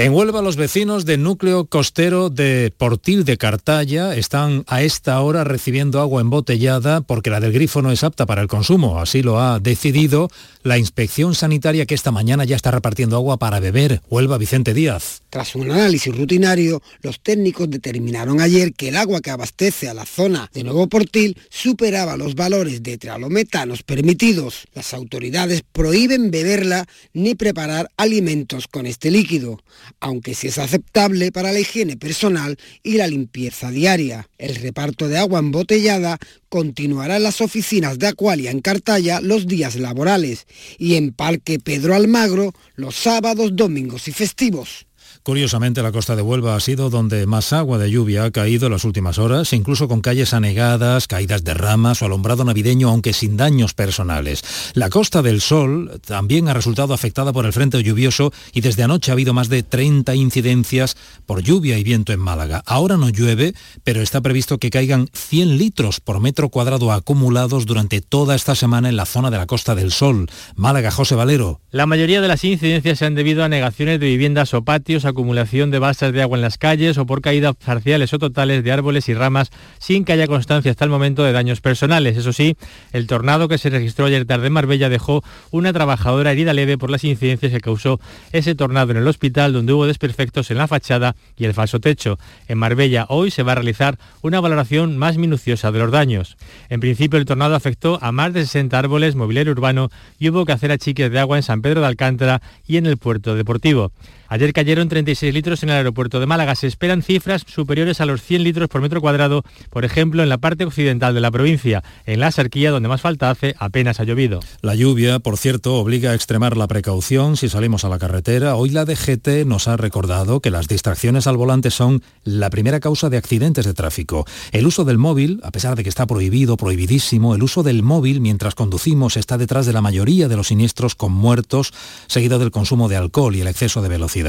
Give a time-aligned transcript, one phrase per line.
[0.00, 5.44] En Huelva, los vecinos del núcleo costero de Portil de Cartaya están a esta hora
[5.44, 8.98] recibiendo agua embotellada porque la del grifo no es apta para el consumo.
[8.98, 10.30] Así lo ha decidido
[10.62, 14.00] la inspección sanitaria que esta mañana ya está repartiendo agua para beber.
[14.08, 15.20] Huelva Vicente Díaz.
[15.28, 20.06] Tras un análisis rutinario, los técnicos determinaron ayer que el agua que abastece a la
[20.06, 24.66] zona de Nuevo Portil superaba los valores de trialometanos permitidos.
[24.72, 29.60] Las autoridades prohíben beberla ni preparar alimentos con este líquido
[29.98, 34.28] aunque sí es aceptable para la higiene personal y la limpieza diaria.
[34.38, 36.18] El reparto de agua embotellada
[36.48, 40.46] continuará en las oficinas de Acualia en Cartaya los días laborales
[40.78, 44.86] y en Parque Pedro Almagro los sábados, domingos y festivos.
[45.22, 48.72] Curiosamente, la costa de Huelva ha sido donde más agua de lluvia ha caído en
[48.72, 53.36] las últimas horas, incluso con calles anegadas, caídas de ramas o alumbrado navideño, aunque sin
[53.36, 54.42] daños personales.
[54.72, 59.10] La costa del Sol también ha resultado afectada por el frente lluvioso y desde anoche
[59.10, 60.96] ha habido más de 30 incidencias
[61.26, 62.62] por lluvia y viento en Málaga.
[62.64, 63.52] Ahora no llueve,
[63.84, 68.88] pero está previsto que caigan 100 litros por metro cuadrado acumulados durante toda esta semana
[68.88, 70.30] en la zona de la Costa del Sol.
[70.56, 71.60] Málaga, José Valero.
[71.70, 75.70] La mayoría de las incidencias se han debido a negaciones de viviendas o patios acumulación
[75.70, 79.08] de balsas de agua en las calles o por caídas parciales o totales de árboles
[79.08, 82.16] y ramas sin que haya constancia hasta el momento de daños personales.
[82.16, 82.56] Eso sí,
[82.92, 86.90] el tornado que se registró ayer tarde en Marbella dejó una trabajadora herida leve por
[86.90, 88.00] las incidencias que causó
[88.32, 92.18] ese tornado en el hospital donde hubo desperfectos en la fachada y el falso techo.
[92.48, 96.36] En Marbella hoy se va a realizar una valoración más minuciosa de los daños.
[96.68, 100.52] En principio el tornado afectó a más de 60 árboles, mobiliario urbano y hubo que
[100.52, 103.92] hacer achiques de agua en San Pedro de Alcántara y en el puerto deportivo.
[104.30, 106.54] Ayer cayeron 36 litros en el aeropuerto de Málaga.
[106.54, 110.38] Se esperan cifras superiores a los 100 litros por metro cuadrado, por ejemplo, en la
[110.38, 111.82] parte occidental de la provincia.
[112.06, 114.38] En la Sarquía, donde más falta hace, apenas ha llovido.
[114.62, 118.54] La lluvia, por cierto, obliga a extremar la precaución si salimos a la carretera.
[118.54, 123.10] Hoy la DGT nos ha recordado que las distracciones al volante son la primera causa
[123.10, 124.26] de accidentes de tráfico.
[124.52, 128.20] El uso del móvil, a pesar de que está prohibido, prohibidísimo, el uso del móvil
[128.20, 131.72] mientras conducimos está detrás de la mayoría de los siniestros con muertos,
[132.06, 134.19] seguido del consumo de alcohol y el exceso de velocidad.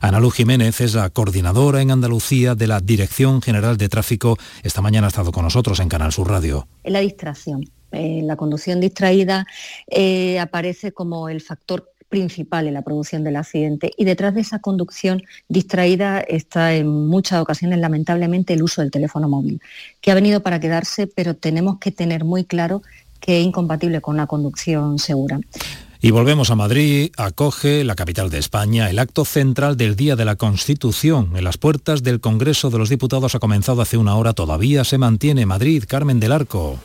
[0.00, 4.38] Ana Luz Jiménez es la coordinadora en Andalucía de la Dirección General de Tráfico.
[4.62, 6.66] Esta mañana ha estado con nosotros en Canal Sur Radio.
[6.84, 7.68] La distracción.
[7.92, 9.46] Eh, la conducción distraída
[9.86, 14.60] eh, aparece como el factor principal en la producción del accidente y detrás de esa
[14.60, 19.60] conducción distraída está en muchas ocasiones lamentablemente el uso del teléfono móvil,
[20.00, 22.82] que ha venido para quedarse, pero tenemos que tener muy claro
[23.20, 25.40] que es incompatible con una conducción segura.
[26.06, 30.24] Y volvemos a Madrid, acoge la capital de España el acto central del Día de
[30.24, 31.32] la Constitución.
[31.34, 34.98] En las puertas del Congreso de los Diputados ha comenzado hace una hora, todavía se
[34.98, 36.78] mantiene Madrid, Carmen del Arco.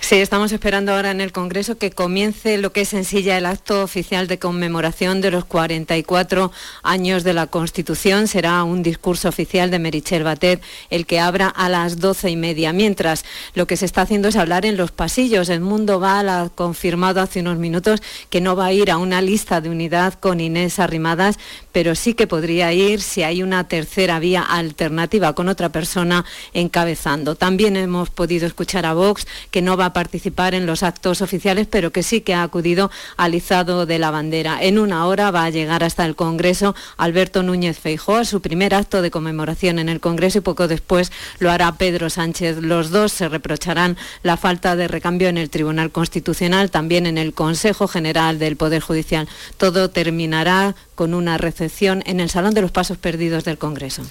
[0.00, 3.46] Sí, estamos esperando ahora en el Congreso que comience lo que es en silla el
[3.46, 6.52] acto oficial de conmemoración de los 44
[6.84, 8.28] años de la Constitución.
[8.28, 12.72] Será un discurso oficial de Merichel Batet el que abra a las doce y media.
[12.72, 13.24] Mientras
[13.54, 15.48] lo que se está haciendo es hablar en los pasillos.
[15.48, 19.20] El Mundo va ha confirmado hace unos minutos que no va a ir a una
[19.20, 21.38] lista de unidad con Inés Arrimadas,
[21.72, 26.24] pero sí que podría ir si hay una tercera vía alternativa con otra persona
[26.54, 27.34] encabezando.
[27.34, 31.66] También hemos podido escuchar a Vox que no va a participar en los actos oficiales,
[31.68, 34.58] pero que sí que ha acudido al izado de la bandera.
[34.60, 38.74] En una hora va a llegar hasta el Congreso Alberto Núñez Feijóo a su primer
[38.74, 42.58] acto de conmemoración en el Congreso y poco después lo hará Pedro Sánchez.
[42.58, 47.32] Los dos se reprocharán la falta de recambio en el Tribunal Constitucional, también en el
[47.32, 49.28] Consejo General del Poder Judicial.
[49.56, 54.02] Todo terminará con una recepción en el Salón de los Pasos Perdidos del Congreso.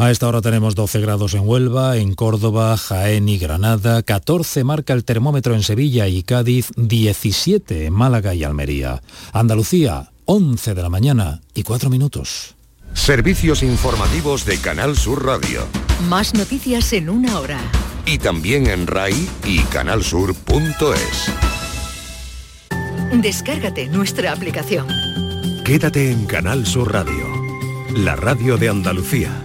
[0.00, 4.94] A esta hora tenemos 12 grados en Huelva, en Córdoba, Jaén y Granada, 14 marca
[4.94, 9.02] el termómetro en Sevilla y Cádiz, 17 en Málaga y Almería.
[9.34, 12.56] Andalucía, 11 de la mañana y 4 minutos.
[12.94, 15.66] Servicios informativos de Canal Sur Radio.
[16.08, 17.60] Más noticias en una hora.
[18.06, 21.30] Y también en RAI y canalsur.es.
[23.20, 24.88] Descárgate nuestra aplicación.
[25.62, 27.26] Quédate en Canal Sur Radio,
[27.94, 29.44] la radio de Andalucía.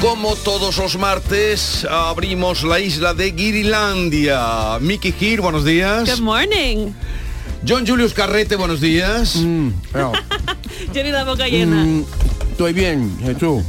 [0.00, 4.78] Como todos los martes, abrimos la isla de Guirilandia.
[4.80, 6.08] Miki Gir, buenos días.
[6.08, 6.92] Good morning.
[7.66, 9.36] John Julius Carrete, buenos días.
[9.36, 9.70] Mm,
[10.94, 11.84] la boca llena.
[11.84, 12.04] mm,
[12.50, 13.62] estoy bien, Jesús.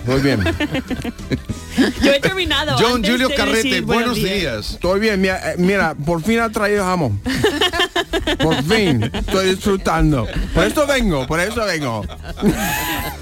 [0.00, 0.44] Estoy bien.
[2.02, 2.76] Yo he terminado.
[2.78, 4.72] John Julius Carrete, buenos días.
[4.72, 5.20] Estoy bien.
[5.20, 7.20] Mira, eh, mira, por fin ha traído jamón.
[8.42, 9.10] Por fin.
[9.12, 10.26] Estoy disfrutando.
[10.54, 12.04] Por eso vengo, por eso vengo.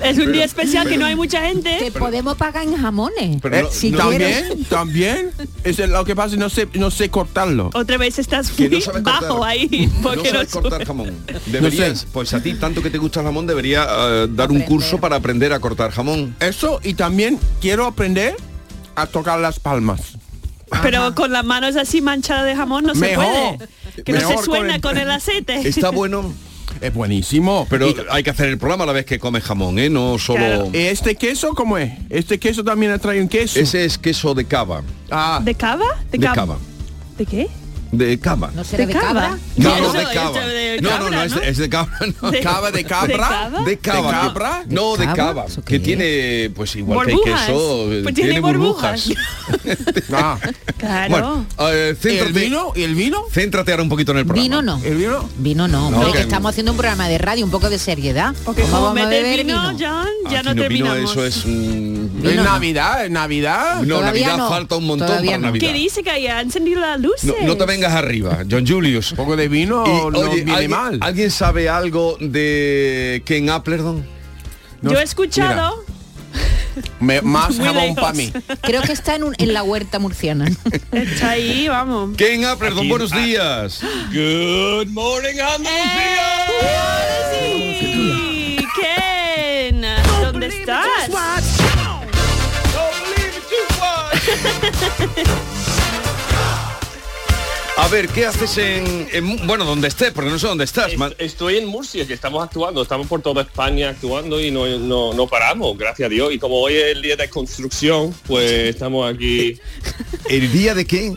[0.02, 1.76] Es un día especial que no hay mucha gente.
[1.78, 3.38] Te podemos pagar en jamones.
[3.42, 5.30] Pero Eh, no- si no- también, también.
[5.64, 7.70] Es lo que pasa, no sé, no sé cortarlo.
[7.74, 9.48] Otra vez estás que muy no sabes bajo cortar.
[9.48, 9.90] ahí.
[10.02, 11.14] Porque no, sabes cortar jamón.
[11.46, 14.98] Deberías, pues a ti tanto que te gusta el jamón, debería eh, dar un curso
[14.98, 16.34] para aprender a cortar jamón.
[16.40, 18.36] Eso y también quiero aprender
[18.94, 20.00] a tocar las palmas.
[20.82, 23.24] Pero con las manos así manchadas de jamón no Mejor.
[23.24, 23.68] se puede.
[24.04, 25.56] Que no se con suena el- con el aceite.
[25.68, 26.32] Está bueno,
[26.80, 27.66] Es buenísimo.
[27.68, 29.90] pero Y- hay que hacer el programa a la vez que comes jamón, ¿eh?
[29.90, 30.38] No solo...
[30.38, 30.70] Claro.
[30.72, 31.92] ¿y ¿Este queso cómo es?
[32.08, 33.58] Este queso también trae un queso.
[33.60, 34.82] Ese es queso de cava.
[35.10, 35.84] Ah, ¿De cava?
[36.10, 36.58] De cab- cava.
[37.18, 37.48] ¿De qué?
[37.92, 38.52] De cava.
[38.54, 39.38] ¿No será ¿De de, cabra?
[39.56, 40.40] No, no, de cava.
[40.40, 41.98] No, no, cabra, no, es de, es de cabra.
[42.22, 43.08] No, De- cava de cabra.
[43.08, 43.60] ¿De cava?
[43.64, 44.06] De cava.
[44.06, 44.64] ¿De cabra?
[44.68, 45.16] No, de ¿Cabra?
[45.16, 45.44] cava.
[45.46, 49.10] ¿Eso Que tiene, pues igual que queso, Pues tiene tiene burbujas.
[50.12, 50.38] ah.
[50.78, 51.10] Claro.
[51.10, 52.72] Bueno, eh, ¿Y el céntrate, vino?
[52.76, 53.24] ¿Y el vino?
[53.32, 54.42] céntrate ahora un poquito en el programa.
[54.42, 54.80] Vino no.
[54.84, 55.28] ¿El vino?
[55.38, 57.78] Vino no, No, hombre, que- que estamos haciendo un programa de radio, un poco de
[57.78, 58.34] seriedad.
[58.44, 59.78] Porque ¿Cómo vamos a beber vino, vino?
[59.78, 61.10] John, Ah, ya no vino, terminamos.
[61.10, 61.42] eso es...
[61.44, 62.50] mm, ¿Es Vino no.
[62.50, 63.04] Navidad?
[63.04, 63.82] ¿Es Navidad?
[63.82, 64.48] No, Todavía Navidad no.
[64.48, 65.46] falta un montón Todavía para no.
[65.48, 65.66] Navidad.
[65.68, 67.34] ¿Qué dice que ya ha encendido las luces?
[67.40, 69.12] No, no te vengas arriba, John Julius.
[69.12, 70.98] Un poco de vino Y, no oye, viene ¿alguien, mal.
[71.00, 74.04] ¿alguien sabe algo de Ken Applerdon?
[74.82, 75.84] No, Yo he escuchado.
[77.00, 78.32] Me- más Muy jamón para mí.
[78.62, 80.46] Creo que está en, un- en la huerta murciana.
[80.92, 82.16] Está ahí, vamos.
[82.16, 83.80] Ken Applerdon, buenos días.
[84.12, 85.36] Good morning,
[87.42, 88.26] ¡Eh!
[97.76, 100.10] A ver, ¿qué haces en, en- bueno, donde estés?
[100.12, 100.94] Porque no sé dónde estás.
[100.98, 101.14] man.
[101.18, 105.26] Estoy en Murcia, que estamos actuando, estamos por toda España actuando y no, no, no
[105.26, 106.32] paramos, gracias a Dios.
[106.32, 109.58] Y como hoy es el día de construcción, pues estamos aquí
[110.28, 111.14] ¿El día de qué?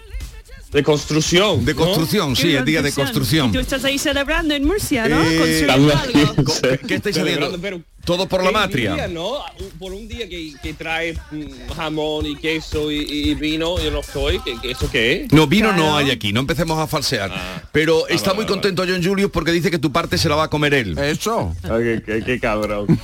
[0.74, 1.64] De construcción.
[1.64, 1.80] De ¿no?
[1.86, 3.52] construcción, sí, el día de Y construcción.
[3.52, 5.22] tú estás ahí celebrando en Murcia, ¿no?
[5.24, 5.92] Eh, algo.
[6.44, 6.54] Co-
[6.88, 7.60] ¿Qué estáis Celebrando,
[8.04, 9.08] Todo por la qué matria.
[9.08, 9.44] ¿no?
[9.80, 14.00] Por un día que, que trae mm, jamón y queso y, y vino, yo no
[14.00, 14.40] estoy.
[14.40, 15.32] ¿Qué, qué- ¿Eso qué es?
[15.32, 17.32] No, vino no hay aquí, no empecemos a falsear.
[17.34, 17.62] Ah.
[17.72, 20.36] Pero está vale, muy vale, contento John Julius porque dice que tu parte se la
[20.36, 20.98] va a comer él.
[20.98, 21.56] Eso.
[21.64, 22.88] Ah, qué, qué- qué cabrón.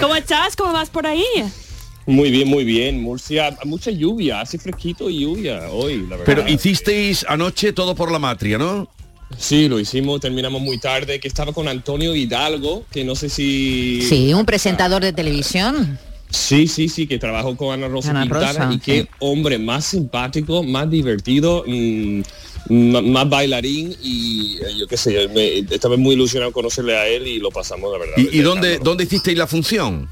[0.00, 0.56] ¿Cómo estás?
[0.56, 1.24] ¿Cómo vas por ahí?
[2.06, 3.00] Muy bien, muy bien.
[3.00, 6.24] Murcia, mucha lluvia, hace fresquito y lluvia hoy, la verdad.
[6.26, 8.88] Pero hicisteis anoche todo por la matria, ¿no?
[9.38, 14.02] Sí, lo hicimos, terminamos muy tarde, que estaba con Antonio Hidalgo, que no sé si...
[14.02, 15.98] Sí, un presentador de televisión.
[16.28, 19.08] Sí, sí, sí, que trabajó con Ana Rosa Ana Quintana Rosa, y qué sí.
[19.20, 22.20] hombre más simpático, más divertido, mm,
[22.68, 27.38] más bailarín y eh, yo qué sé, me- estaba muy ilusionado conocerle a él y
[27.38, 28.14] lo pasamos, la verdad.
[28.16, 30.08] ¿Y, y de dónde, dónde hicisteis la función?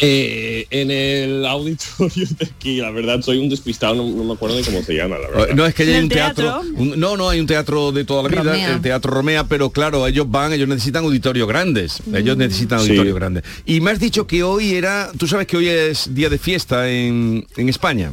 [0.00, 4.56] Eh, en el auditorio de aquí, la verdad, soy un despistado, no, no me acuerdo
[4.56, 5.54] de cómo se llama, la verdad.
[5.54, 6.70] No es que ¿En haya el un teatro, teatro?
[6.76, 8.72] un- no, no hay un teatro de toda la vida, Romea.
[8.74, 12.86] el teatro Romea, pero claro, ellos van, ellos necesitan auditorios grandes, ellos necesitan Sí.
[12.88, 13.44] auditorios grandes.
[13.66, 16.90] Y me has dicho que hoy era, tú sabes que hoy es día de fiesta
[16.90, 18.10] en, en España.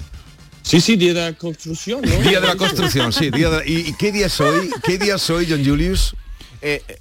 [0.62, 2.30] Sí, sí, día de la construcción, ¿no?
[2.30, 3.32] Día de la construcción, sí.
[3.32, 4.70] Día de- ¿y, y qué día soy?
[4.84, 6.16] ¿Qué día soy, John Julius?
[6.62, 6.98] Eh, eh,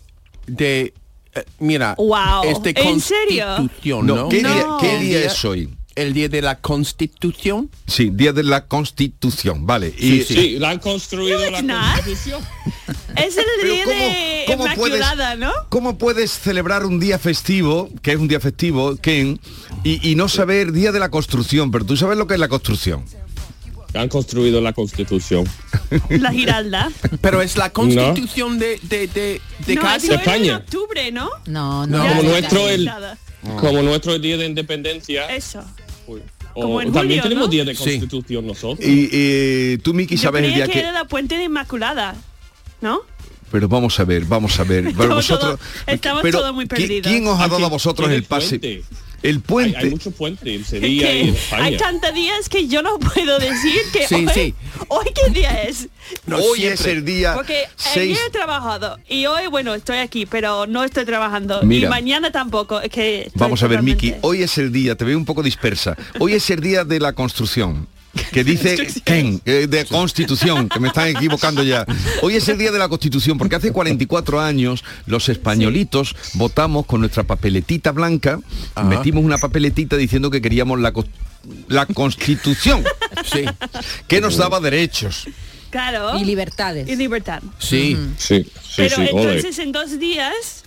[0.46, 0.94] de...
[1.34, 1.94] eh, mira.
[1.96, 2.44] Wow.
[2.44, 3.46] Este ¿En serio?
[3.56, 4.28] Constitución, No, ¿no?
[4.28, 4.78] ¿qué, Día, No.
[4.78, 5.70] ¿qué El día es hoy?
[5.96, 7.68] El día de la Constitución.
[7.86, 9.92] Sí, día de la Constitución, vale.
[9.98, 11.94] Y, Sí, la han construido No, la not.
[12.04, 12.40] constitución.
[13.16, 15.50] Es el día ¿cómo- de cómo puedes- Inmaculada, ¿no?
[15.68, 19.40] ¿Cómo puedes celebrar un día festivo, que es un día festivo, Ken,
[19.82, 21.70] y, y no saber día de la construcción?
[21.72, 23.04] Pero tú sabes lo que es la construcción.
[23.94, 25.44] Han construido la constitución.
[26.10, 26.90] La Giralda.
[27.20, 30.04] Pero es la Constitución de, de, de, de no, Cádiz.
[30.04, 30.56] eso era en España.
[30.58, 31.28] octubre, ¿no?
[31.46, 32.08] No, No, no.
[32.08, 32.90] como nuestro el-.
[33.58, 35.26] Como nuestro día de independencia.
[35.34, 35.64] Eso.
[36.06, 36.20] Uy.
[36.54, 37.50] como O en también julio, tenemos ¿no?
[37.50, 37.84] día de Sí.
[37.84, 38.86] constitución nosotros.
[38.88, 40.78] Y eh, tú, Miki, sabes el día que que...
[40.80, 42.14] era la puente de Inmaculada,
[42.80, 43.00] ¿no?
[43.50, 44.82] Pero vamos a ver, vamos a ver.
[44.84, 47.10] Pero Estamos vosotros, todo- estamos pero todos muy ¿qui- perdidos.
[47.10, 48.60] ¿Quién os ha dado a vosotros el pase?
[49.22, 49.78] El Hay, puente.
[49.78, 51.64] hay mucho puente en Es Sevilla y en que España.
[51.64, 54.54] hay tantos días que yo no puedo decir que Sí, hoy, sí.
[54.88, 55.88] hoy qué día es.
[56.26, 56.74] No, Hoy siempre.
[56.74, 60.84] es el día Porque 6 ayer he trabajado y hoy, bueno, estoy aquí, pero no
[60.84, 61.60] estoy trabajando.
[61.62, 61.86] Mira.
[61.86, 62.80] y mañana tampoco.
[62.80, 65.96] Es que Vamos a ver, Miki, hoy es el día, te veo un poco dispersa.
[66.18, 67.86] Hoy es el día de la construcción.
[68.32, 71.84] Que dice Ken, de constitución, que me están equivocando ya.
[72.22, 77.00] Hoy es el día de la constitución, porque hace 44 años los españolitos votamos con
[77.00, 78.40] nuestra papeletita blanca,
[78.74, 78.86] Ajá.
[78.86, 80.92] metimos una papeletita diciendo que queríamos la,
[81.68, 82.84] la constitución,
[83.24, 83.44] Sí.
[84.08, 85.26] que nos daba derechos.
[85.70, 86.18] Claro.
[86.18, 86.88] Y libertades.
[86.88, 87.42] Y libertad.
[87.60, 87.96] Sí.
[88.18, 89.22] Sí, sí, Pero sí, ole.
[89.36, 90.59] entonces en dos días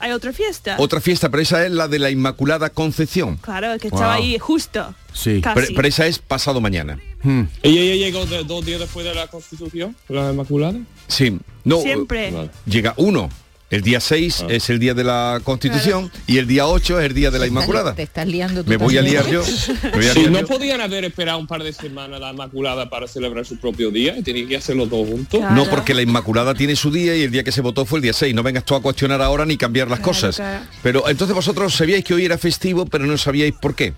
[0.00, 0.76] hay otra fiesta.
[0.78, 3.36] Otra fiesta, pero esa es la de la Inmaculada Concepción.
[3.38, 4.22] Claro, que estaba Wow.
[4.24, 4.94] ahí justo.
[5.12, 5.40] Sí.
[5.54, 6.98] Pero, pero esa es pasado mañana.
[7.22, 7.42] Hmm.
[7.62, 10.78] ¿Y ella llegó de- dos días después de la Constitución, la Inmaculada?
[11.08, 11.38] Sí.
[11.64, 12.30] No, Siempre.
[12.30, 12.50] Vale.
[12.66, 13.28] llega uno.
[13.70, 17.14] El día 6 es el día de la Constitución y el día 8 es el
[17.14, 17.94] día de la Inmaculada.
[17.94, 19.44] Te estás liando tú Me voy a liar yo.
[19.84, 23.06] Me voy a Sí, no podían haber esperado un par de semanas la Inmaculada para
[23.06, 25.38] celebrar su propio día y tenían que hacerlo todos juntos.
[25.38, 25.54] Claro.
[25.54, 28.02] No, porque la Inmaculada tiene su día y el día que se votó fue el
[28.02, 28.34] día 6.
[28.34, 30.34] No vengas tú a cuestionar ahora ni cambiar las Claro, cosas.
[30.36, 30.64] claro.
[30.82, 33.94] Pero entonces vosotros sabíais que hoy era festivo, pero no sabíais por qué.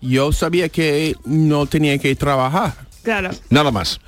[0.00, 2.74] Yo sabía que no tenía que trabajar.
[3.04, 3.30] Claro.
[3.50, 4.00] Nada más.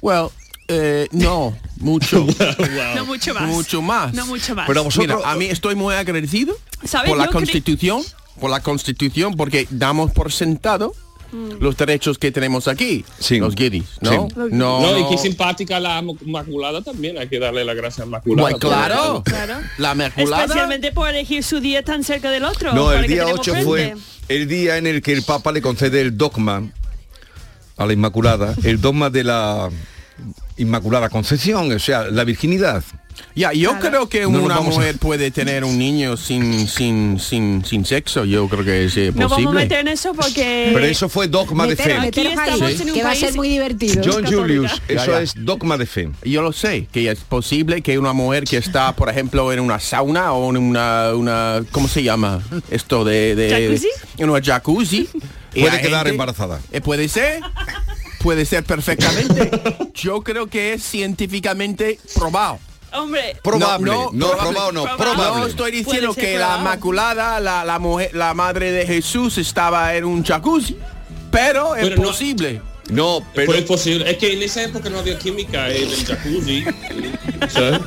[0.00, 0.28] Well,
[0.68, 2.26] eh, no, mucho.
[2.96, 3.42] No mucho más.
[3.48, 4.14] Mucho más.
[4.14, 4.66] No mucho más.
[4.66, 5.16] Pero vosotros...
[5.18, 7.08] Mira, a mí estoy muy agradecido ¿Sabes?
[7.08, 8.02] por la Yo cre- Constitución,
[8.40, 10.94] por la Constitución, porque damos por sentado
[11.32, 11.54] Mm.
[11.60, 13.40] los derechos que tenemos aquí, Sí.
[13.40, 14.28] los guiris, ¿no?
[14.30, 14.34] Sí.
[14.52, 18.42] No, No, y qué simpática la Inmaculada también, hay que darle la gracia a Inmaculada.
[18.42, 19.54] Bueno, claro, Claro.
[19.78, 20.44] la Inmaculada.
[20.44, 22.72] Especialmente por elegir su día tan cerca del otro.
[22.74, 23.96] No, el día tenemos 8 fue
[24.28, 26.62] el día en el que el Papa le concede el dogma
[27.76, 29.68] a la Inmaculada, el dogma de la
[30.58, 32.82] Inmaculada Concepción, o sea, la virginidad.
[33.34, 33.88] Ya, yo Claro.
[33.88, 38.26] creo que No una a- mujer puede tener un niño sin sin sin sin sexo.
[38.26, 39.60] Yo creo que es eh, No vamos a posible.
[39.62, 40.70] meter en eso porque...
[40.74, 41.98] Pero eso fue dogma de fe.
[41.98, 42.82] meter Aquí ahí, estamos Sí.
[42.82, 44.02] en un que va a ser muy divertido.
[44.04, 44.36] John católica.
[44.42, 45.22] Julius, eso ya.
[45.22, 46.10] es dogma de fe.
[46.24, 49.80] Yo lo sé, que es posible que una mujer que está, por ejemplo, en una
[49.80, 52.42] sauna o en una, una ¿cómo se llama?
[52.70, 53.34] Esto de...
[53.34, 53.88] de ¿Jacuzzi?
[54.18, 55.08] En una jacuzzi.
[55.58, 56.60] Puede quedar embarazada.
[56.70, 57.40] Eh, puede ser,
[58.26, 59.48] puede ser perfectamente.
[59.94, 62.58] Yo creo que es científicamente probado.
[62.92, 64.96] Hombre, Probable, no, No, no, probado, no, probable.
[65.14, 65.40] probable.
[65.42, 66.56] No estoy diciendo que la.
[66.58, 70.76] Inmaculada, la, la mujer, la madre de Jesús estaba en un jacuzzi,
[71.30, 72.60] pero es no- posible.
[72.90, 76.04] No, pero Pero es posible, es que en esa época no había química en el
[76.04, 76.64] jacuzzi.
[77.48, 77.80] ¿sabes?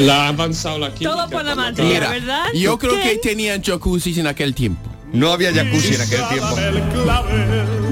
[0.00, 1.16] La ha avanzado la química.
[1.16, 2.10] Todo por la materia.
[2.10, 2.44] ¿verdad?
[2.54, 3.02] yo creo ¿Qué?
[3.12, 4.90] que tenían jacuzzis en aquel tiempo.
[5.14, 7.85] no había jacuzzi en aquel tiempo.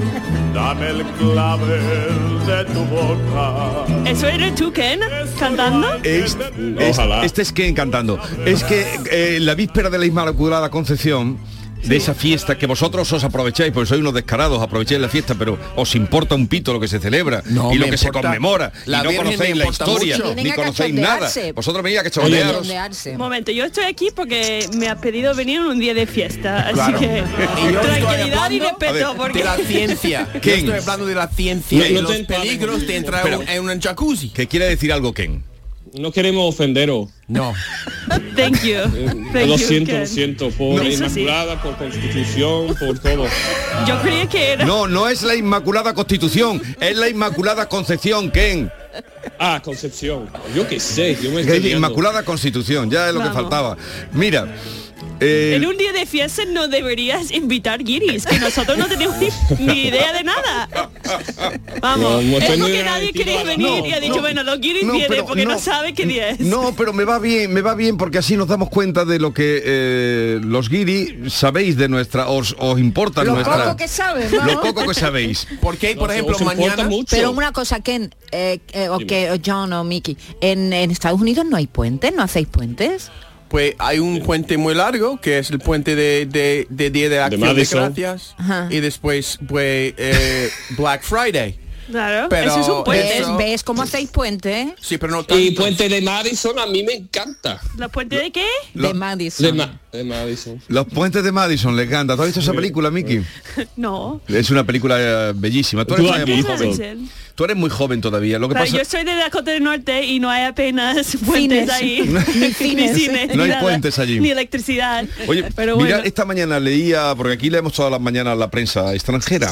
[0.55, 3.85] Dame el clavel de tu boca.
[4.09, 4.99] ¿Eso eres tú, Ken?
[5.37, 5.93] ¿Cantando?
[6.03, 6.37] Es-
[6.79, 7.25] es- Ojalá.
[7.25, 8.17] este es Ken cantando.
[8.45, 11.37] Es que eh, la víspera de la Inmaculada Concepción,
[11.85, 15.57] de esa fiesta que vosotros os aprovecháis, porque sois unos descarados, aprovecháis la fiesta, pero
[15.75, 18.71] os importa un pito lo que se celebra No, y lo que se conmemora.
[18.85, 20.35] La y no conocéis la historia, mucho.
[20.35, 21.29] ni conocéis nada.
[21.53, 22.67] Vosotros venís a cachondearos.
[23.07, 26.61] Un momento, yo estoy aquí porque me ha pedido venir en un día de fiesta,
[26.67, 26.99] así Claro.
[26.99, 30.27] que Y yo estoy tranquilidad y respeto, porque De la ciencia.
[30.33, 30.59] Yo Ken.
[30.59, 34.29] estoy hablando de la ciencia No, y no los peligros de entrar en un jacuzzi.
[34.29, 35.43] Que quiere decir algo, Ken.
[35.97, 37.09] No queremos ofenderos.
[37.27, 37.53] No.
[38.35, 38.81] thank you,
[39.31, 39.99] thank lo you, siento, Ken.
[40.01, 40.49] lo siento.
[40.51, 40.93] Por No, sí.
[40.93, 43.25] Inmaculada, por Constitución, por todo.
[43.87, 44.65] Yo creía que era...
[44.65, 48.71] No, no es la Inmaculada Constitución, es la Inmaculada Concepción, Ken.
[49.39, 50.29] Ah, Concepción.
[50.55, 51.71] Yo qué sé, yo me Es estoy.
[51.73, 53.41] Inmaculada Constitución, ya es lo que Vamos.
[53.41, 53.77] faltaba.
[54.13, 54.47] Mira,
[55.19, 59.65] eh, En un día de fiesta no deberías invitar guiris, que nosotros no tenemos ni,
[59.65, 60.69] ni idea de nada.
[61.81, 64.83] Vamos, No, es porque nadie la- venir No, y ha dicho, no, bueno, los guiris
[64.83, 65.59] no, vienen pero porque no, no.
[65.59, 66.39] sabe qué día es.
[66.39, 69.33] No, pero me va bien, me va bien porque así nos damos cuenta de lo
[69.33, 73.63] que eh, los guiri sabéis de nuestra, os, os importa Lo nuestra.
[73.63, 74.45] poco que sabes, ¿no?
[74.45, 75.47] Lo poco que sabéis.
[75.61, 76.83] Porque, No, por ejemplo, mañana...
[76.85, 77.15] mucho.
[77.15, 81.45] Pero una cosa, Ken, eh, eh, o, que, John o Mickey, en, en Estados Unidos
[81.49, 83.11] no hay puentes, no hacéis puentes.
[83.47, 87.19] Pues hay un puente muy largo, que es el puente de, de, de Día de
[87.19, 87.65] Acción de.
[87.95, 88.35] Gracias.
[88.37, 88.67] Ajá.
[88.71, 91.59] Y después, pues, eh, Black Friday.
[91.89, 93.03] Claro, Pero eso es un puente.
[93.07, 94.73] ¿Ves, Eso- ¿Ves cómo hacéis puente?
[94.81, 95.53] Sí, pero no Y tantos.
[95.55, 97.61] Puente de Madison a mí me encanta.
[97.77, 98.45] ¿La puente de qué?
[98.73, 99.45] Lo- de Madison.
[99.45, 100.61] De, Ma- de Madison.
[100.67, 102.15] Los puentes de Madison, les encanta.
[102.15, 103.23] ¿Tú has visto esa película, Mickey?
[103.75, 104.21] No.
[104.27, 105.85] Es una película eh, bellísima.
[105.85, 107.09] Tú eres, Tú muy joven.
[107.35, 108.39] Tú eres muy joven todavía.
[108.39, 111.69] Lo que Claro, pasa yo soy de Dakota del Norte y no hay apenas puentes
[111.69, 111.69] Cines.
[111.69, 112.01] ahí.
[112.35, 112.97] Ni cines.
[112.97, 114.19] cines, No hay puentes allí.
[114.19, 115.05] Ni electricidad.
[115.27, 119.51] Oye, pero mira, esta mañana leía, porque aquí leemos todas las mañanas la prensa extranjera.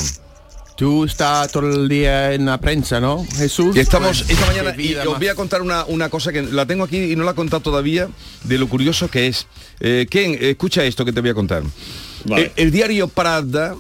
[0.76, 3.76] Tú estás todo el día en la prensa, ¿no, Jesús?
[3.76, 6.66] Y estamos Pues, esta mañana y os voy a contar una, una cosa que la
[6.66, 8.10] tengo aquí y no la he contado todavía
[8.44, 9.46] de lo curioso que es.
[9.80, 11.62] Eh, Ken, escucha esto que te voy a contar.
[12.26, 12.46] Vale.
[12.46, 13.76] Eh, el diario Pravda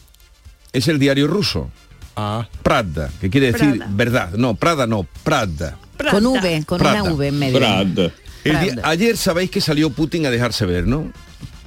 [0.71, 1.71] es el diario ruso.
[2.15, 2.47] Ah.
[2.61, 4.31] Pravda, que quiere decir verdad.
[4.33, 5.79] No, Prada no, Pravda.
[6.11, 7.57] Con V, con una V en medio.
[7.57, 8.11] Pravda.
[8.83, 11.11] ayer sabéis que salió Putin a dejarse ver, ¿no?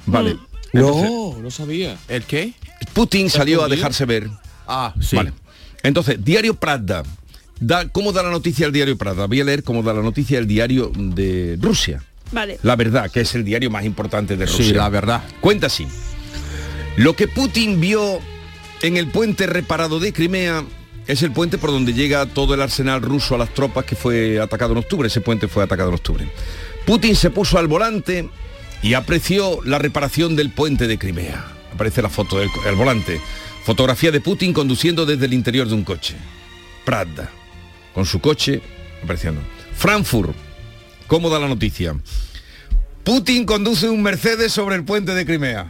[0.05, 0.35] Vale.
[0.35, 0.79] Mm.
[0.79, 1.97] No, no sabía.
[2.07, 2.53] ¿El qué?
[2.93, 4.29] Putin salió a dejarse ver.
[4.67, 5.15] Ah, sí.
[5.15, 5.33] Vale.
[5.83, 7.03] Entonces, Diario Pravda.
[7.59, 9.25] Da, ¿Cómo da la noticia el Diario Pravda?
[9.25, 12.03] Voy a leer cómo da la noticia el diario de Rusia.
[12.31, 12.59] Vale.
[12.61, 14.65] La verdad, que es el diario más importante de Rusia.
[14.65, 15.23] Sí, la verdad.
[15.39, 15.87] Cuenta así.
[16.97, 18.19] Lo que Putin vio
[18.81, 20.63] en el puente reparado de Crimea
[21.07, 24.39] Es el puente por donde llega todo el arsenal ruso a las tropas que fue
[24.41, 25.07] atacado en octubre.
[25.07, 26.27] Ese puente fue atacado en octubre.
[26.85, 28.29] Putin se puso al volante
[28.83, 31.45] y apreció la reparación del puente de Crimea.
[31.73, 33.21] Aparece la foto del el volante.
[33.67, 36.15] Fotografía de Putin conduciendo desde el interior de un coche.
[36.85, 37.29] Pravda.
[37.93, 38.61] Con su coche
[39.03, 39.41] apreciando.
[39.75, 40.33] Frankfurt.
[41.07, 41.93] ¿Cómo da la noticia?
[43.03, 45.67] Putin conduce un Mercedes sobre el puente de Crimea.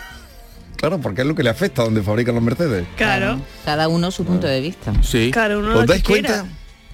[0.76, 2.86] claro, porque es lo que le afecta donde fabrican los Mercedes.
[2.96, 3.38] Claro.
[3.62, 4.94] Cada uno su punto de vista.
[5.02, 5.30] Sí.
[5.30, 6.46] Claro, uno ¿Os lo dais que cuenta?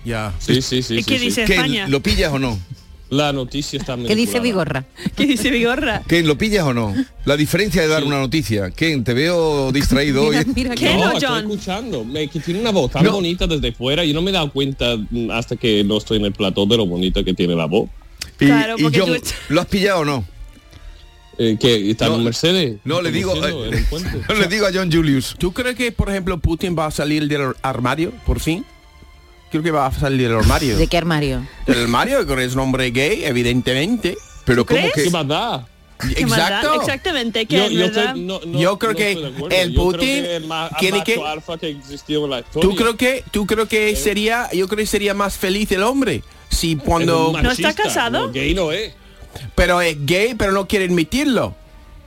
[0.04, 0.32] Ya.
[0.40, 0.96] Sí, sí, sí.
[0.96, 1.26] ¿Y sí, qué sí.
[1.26, 1.86] dice ¿Qué, España?
[1.86, 2.58] ¿Lo pillas o no?
[3.14, 4.40] La noticia está ¿Qué dice.
[4.40, 4.84] Vigorra?
[5.16, 6.02] ¿Qué dice Vigorra?
[6.08, 6.92] Ken, ¿lo pillas o no?
[7.24, 8.70] La diferencia de dar una noticia.
[8.72, 10.36] Ken, te veo distraído hoy.
[10.56, 10.94] Mira ¿Qué?
[10.94, 12.04] No, no, estoy escuchando.
[12.04, 13.12] Me- que tiene una voz tan No.
[13.12, 14.04] bonita desde fuera.
[14.04, 16.76] Yo no me he dado cuenta mm, hasta que no estoy en el plató de
[16.76, 17.88] lo bonita que tiene la voz.
[18.40, 19.20] Y, Claro, y porque John, tú-
[19.54, 20.24] ¿lo has pillado o no?
[21.38, 21.90] Eh, ¿Qué?
[21.90, 22.78] ¿Está No, en Mercedes?
[22.84, 23.84] No, le digo, eh,
[24.28, 25.34] no le digo a John Julius.
[25.38, 28.64] ¿Tú crees que, por ejemplo, Putin va a salir del armario, por fin?
[29.54, 30.76] Creo que va a salir del armario.
[30.76, 31.46] ¿De qué armario?
[31.64, 34.16] Del armario, que es un hombre gay, evidentemente.
[34.44, 34.92] Pero ¿cómo crees?
[34.94, 35.64] que ¿Qué da?
[36.16, 36.74] Exacto.
[36.80, 39.12] Exactamente, ¿qué Yo, yo estoy- no- no- Yo creo no que
[39.62, 40.42] el Putin que
[40.80, 42.42] tiene que- que.
[42.60, 46.24] ¿Tú creo que tú creo que sería yo creo que sería más feliz el hombre
[46.50, 48.32] si Es cuando un ¿No está machista, casado?
[48.32, 48.92] gay no es.
[49.54, 51.54] pero es gay pero no quiere admitirlo.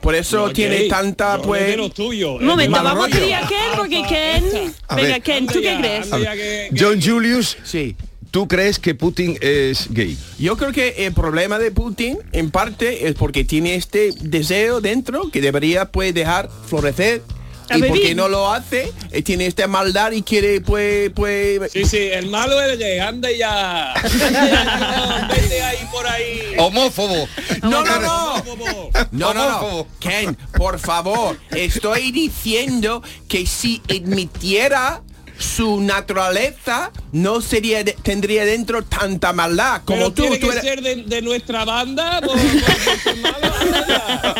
[0.01, 2.33] Por eso No, tiene tanta No, pues tuyo.
[2.35, 3.19] Un momento, vamos a rollo.
[3.19, 4.73] pedir a Ken porque Ken...
[4.87, 5.21] A Venga, ver.
[5.21, 6.07] Ken, ¿tú qué crees?
[6.07, 7.95] Que- John Julius, Sí.
[8.31, 10.17] ¿tú crees que Putin es gay?
[10.39, 15.29] Yo creo que el problema de Putin en parte es porque tiene este deseo dentro
[15.31, 17.21] que debería pues dejar florecer
[17.69, 17.91] A y vivir.
[17.91, 22.27] porque no lo hace, eh, tiene esta maldad y quiere pues pues Sí, sí, el
[22.27, 22.99] malo es el gay.
[22.99, 23.93] Anda ya.
[24.01, 26.53] No, Vete ahí por ahí.
[26.57, 27.27] Homófobo.
[27.63, 28.33] No, no, no.
[28.35, 28.89] Homófobo.
[29.11, 29.87] No, no, no.
[29.99, 35.01] Ken, por favor, estoy diciendo que si admitiera
[35.39, 40.21] su naturaleza, no sería de- tendría dentro tanta maldad como Pero tú.
[40.23, 42.21] tiene tú que eres- ser de, de nuestra banda.
[42.21, 44.35] por- por- por ser malo, anda ya.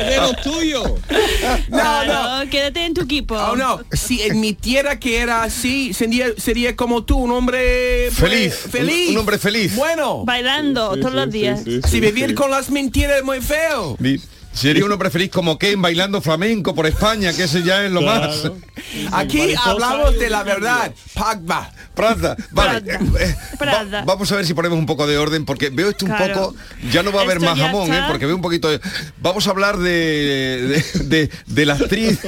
[0.00, 0.92] Es de los tuyos.
[1.68, 2.50] No, no.
[2.50, 3.34] Quédate en tu equipo.
[3.36, 8.54] Oh, no, si admitiera que era así, sería, sería como tú, un hombre pues, Feliz.
[8.70, 9.06] feliz.
[9.08, 9.74] Un- un hombre feliz.
[9.76, 11.60] Bueno, Bailando todos los días.
[11.88, 13.96] si vivir con las mentiras es muy feo.
[13.98, 14.20] Di-
[14.58, 18.02] Sería un hombre feliz como Ken bailando flamenco por España, que ese ya es lo
[18.02, 18.50] más.
[19.12, 20.92] Aquí hablamos de la verdad.
[21.14, 21.70] Pagba.
[21.94, 22.80] Prada, vale.
[22.80, 23.04] Prada.
[23.20, 24.00] eh, eh, Prada.
[24.00, 26.34] va- vamos a ver si ponemos un poco de orden, porque veo esto un Claro.
[26.34, 26.56] poco.
[26.90, 28.02] Ya no va a haber Esto más jamón, ¿eh?
[28.08, 28.68] porque veo un poquito.
[28.68, 28.80] de-
[29.20, 32.18] Vamos a hablar de, de, de- de la actriz.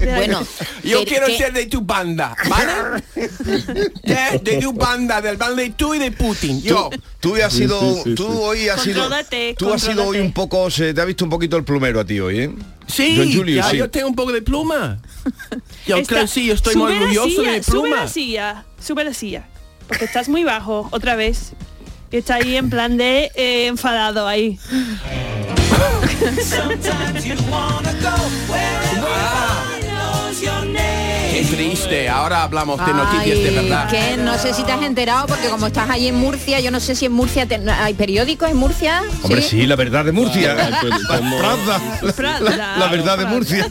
[0.14, 0.42] Bueno,
[0.82, 3.02] Yo que- quiero que- ser de tu banda, ¿vale?
[3.14, 6.60] de, de tu banda, del banda de tú y de Putin.
[6.62, 6.90] Yo.
[7.20, 8.32] Tú has sido, sí, sí, tú sí.
[8.34, 11.30] hoy has sido, Contrólate, tú has sido hoy un poco, se te ha visto un
[11.30, 12.50] poquito el plumero a ti hoy, ¿eh?
[12.86, 13.76] Sí, Julius, ya, sí.
[13.78, 14.98] yo tengo un poco de pluma.
[15.86, 17.96] Yo Está- creo sí, yo estoy sube muy orgulloso silla, de mi Sube pluma.
[17.96, 19.48] la silla, sube la silla.
[19.88, 21.52] Porque estás muy bajo, otra vez.
[22.10, 24.58] Y está ahí en plan de eh, enfadado ahí.
[31.50, 32.08] Triste.
[32.08, 33.88] Ahora hablamos de noticias de verdad.
[33.90, 36.80] que no sé si te has enterado porque como estás allí en Murcia, yo no
[36.80, 39.02] sé si en Murcia te- hay periódicos en Murcia.
[39.22, 40.56] Hombre, sí, la verdad de Murcia.
[40.58, 40.94] Ah, pues.
[41.42, 43.26] Prada, la, Prada, la- la verdad de.
[43.26, 43.70] Murcia.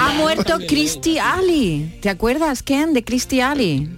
[0.00, 1.98] Ha muerto Christy Ali.
[2.00, 3.88] ¿Te acuerdas, Ken, de Christy Ali?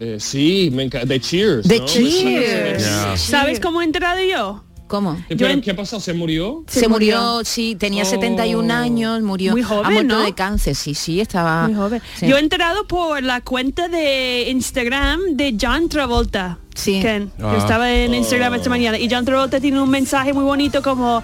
[0.00, 1.06] Eh, sí, me encanta.
[1.06, 1.66] De Cheers.
[1.68, 1.84] De ¿no?
[1.86, 2.84] Cheers.
[3.20, 4.63] ¿Sabes cómo he enterado yo?
[4.86, 5.14] ¿Cómo?
[5.14, 5.98] Eh, Yo ¿Pero en- qué pasó?
[5.98, 6.62] ¿Se murió?
[6.68, 7.44] Se, Se murió, murió.
[7.44, 8.06] sí, tenía Oh.
[8.06, 9.52] 71 años, murió.
[9.52, 10.22] Muy joven, ha muerto ¿no?
[10.22, 11.66] de cáncer, sí, sí, estaba...
[11.68, 12.02] Muy joven.
[12.18, 12.26] sí.
[12.26, 16.58] Yo he enterado por la cuenta de Instagram de John Travolta.
[16.74, 17.00] Sí.
[17.00, 17.56] Ken, que Ah.
[17.58, 18.98] estaba en Instagram esta mañana.
[18.98, 21.22] Y John Travolta tiene un mensaje muy bonito como...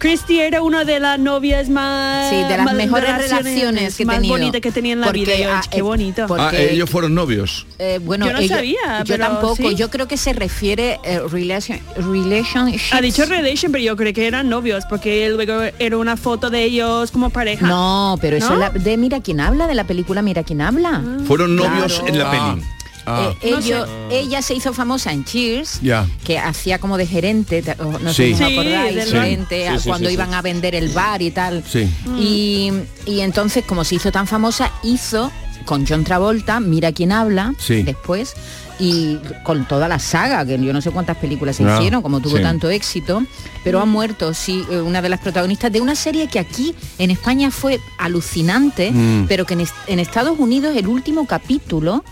[0.00, 2.30] Christy era una de las novias más...
[2.30, 5.36] Sí, de las más- mejores relaciones que más bonitas que tenía en la Porque, vida.
[5.38, 6.26] Yo, ah, qué eh, bonito.
[6.26, 7.66] por- Ah, Porque- ellos fueron novios.
[7.78, 9.56] Eh, bueno, Yo no sabía, yo pero tampoco.
[9.56, 9.74] sí.
[9.76, 12.80] Yo creo que se refiere eh, relation, relationship.
[12.94, 16.64] Ha dicho relation, pero yo creo que eran novios, porque luego era una foto de
[16.64, 17.66] ellos como pareja.
[17.66, 18.54] No, pero eso ¿No?
[18.54, 21.02] es la- de Mira quién habla, de la película Mira quién habla.
[21.26, 22.08] Fueron novios Claro.
[22.08, 22.54] en la Ah.
[22.54, 22.66] peli.
[23.06, 26.06] Ah, Eh, No ella se hizo famosa en Cheers, Ya.
[26.24, 28.14] que hacía como de gerente, no Sí.
[28.14, 29.22] sé si os Sí, acordáis, del bar.
[29.24, 30.34] gerente, a- Sí, sí, cuando sí, iban sí.
[30.34, 31.64] a vender el bar y tal.
[31.66, 31.88] Sí.
[32.18, 32.72] Y,
[33.06, 35.30] y entonces, como se hizo tan famosa, hizo
[35.64, 37.82] con John Travolta, Mira quién habla, Sí.
[37.82, 38.34] después,
[38.78, 42.20] y con toda la saga, que yo no sé cuántas películas se Ah, hicieron, como
[42.20, 42.42] tuvo sí.
[42.42, 43.22] tanto éxito,
[43.62, 47.10] pero ha muerto, sí, eh, una de las protagonistas de una serie que aquí en
[47.10, 49.26] España fue alucinante, Mm.
[49.28, 52.04] pero que en, est- en Estados Unidos el último capítulo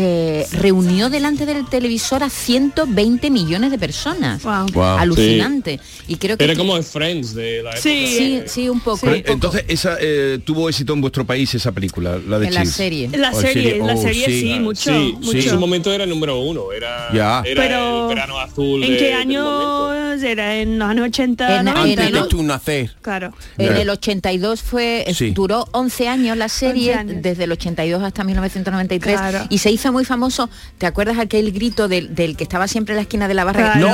[0.00, 4.42] eh, reunió delante del televisor a 120 millones de personas.
[4.42, 4.82] Wow.
[4.98, 5.80] Alucinante.
[6.06, 7.82] Y creo que Era como el Friends de la época.
[7.82, 9.00] sí, sí, un poco.
[9.02, 9.32] Pero, un poco.
[9.32, 13.08] entonces, esa eh, tuvo éxito en vuestro país esa película, la de En la serie.
[13.12, 15.36] La Oh, serie, la Oh, serie sí, mucho, Sí, mucho.
[15.36, 17.42] en su momento era número uno, era, Ya.
[17.44, 18.82] era Pero, el verano azul.
[18.84, 20.56] ¿En de- qué años era?
[20.56, 22.22] ¿En los años 80, En- 90, en- no?
[22.22, 22.90] de tu nacer.
[23.02, 23.32] Claro.
[23.58, 25.30] En el 82 fue Sí.
[25.30, 27.22] duró 11 años la serie, 11 años.
[27.22, 29.46] desde el 82 hasta 1993 Claro.
[29.50, 30.48] y se hizo muy famoso.
[30.78, 33.72] ¿Te acuerdas aquel grito del, del que estaba siempre en la esquina de la barra?
[33.74, 33.88] Claro.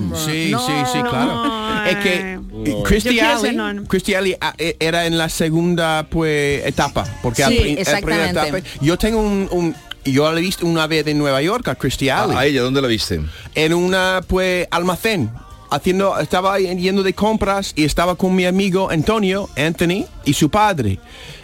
[0.00, 0.16] No.
[0.16, 1.44] Sí, sí, sí, claro.
[1.44, 2.38] No, Es que
[2.84, 3.56] Christy Alley.
[3.88, 7.80] Christy Alley, ah, eh, era en la segunda pues etapa, porque Sí, a pri- a
[7.80, 8.06] exactamente.
[8.32, 11.66] primera etapa, yo tengo un, un- yo la he visto una vez en Nueva York
[11.68, 12.36] a Christy Alley.
[12.36, 13.20] Ah, a ella, ¿dónde la viste?
[13.54, 15.30] en una pues almacén
[15.74, 20.98] haciendo estaba yendo de compras y estaba con mi amigo Antonio Anthony y su padre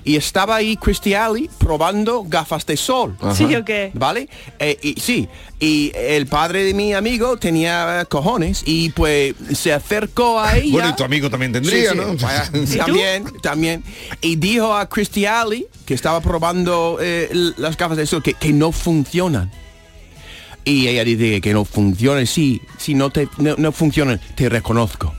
[0.05, 3.91] y estaba ahí Christy Alley probando gafas de sol Sí, ¿o qué?
[3.95, 4.29] ¿Vale?
[4.59, 10.41] Eh, y, sí, y el padre de mi amigo tenía cojones y pues se acercó
[10.41, 10.73] a ella.
[10.73, 12.17] Bueno, y tu amigo también tendría, Sí, ¿no?
[12.79, 13.85] también, también.
[14.21, 18.53] Y dijo a Christy Alley, que estaba probando eh, las gafas de sol, que, que
[18.53, 19.51] no funcionan.
[20.71, 25.13] Y ella dice que no funcionan, sí, si no, te, no, no funcionan, te reconozco.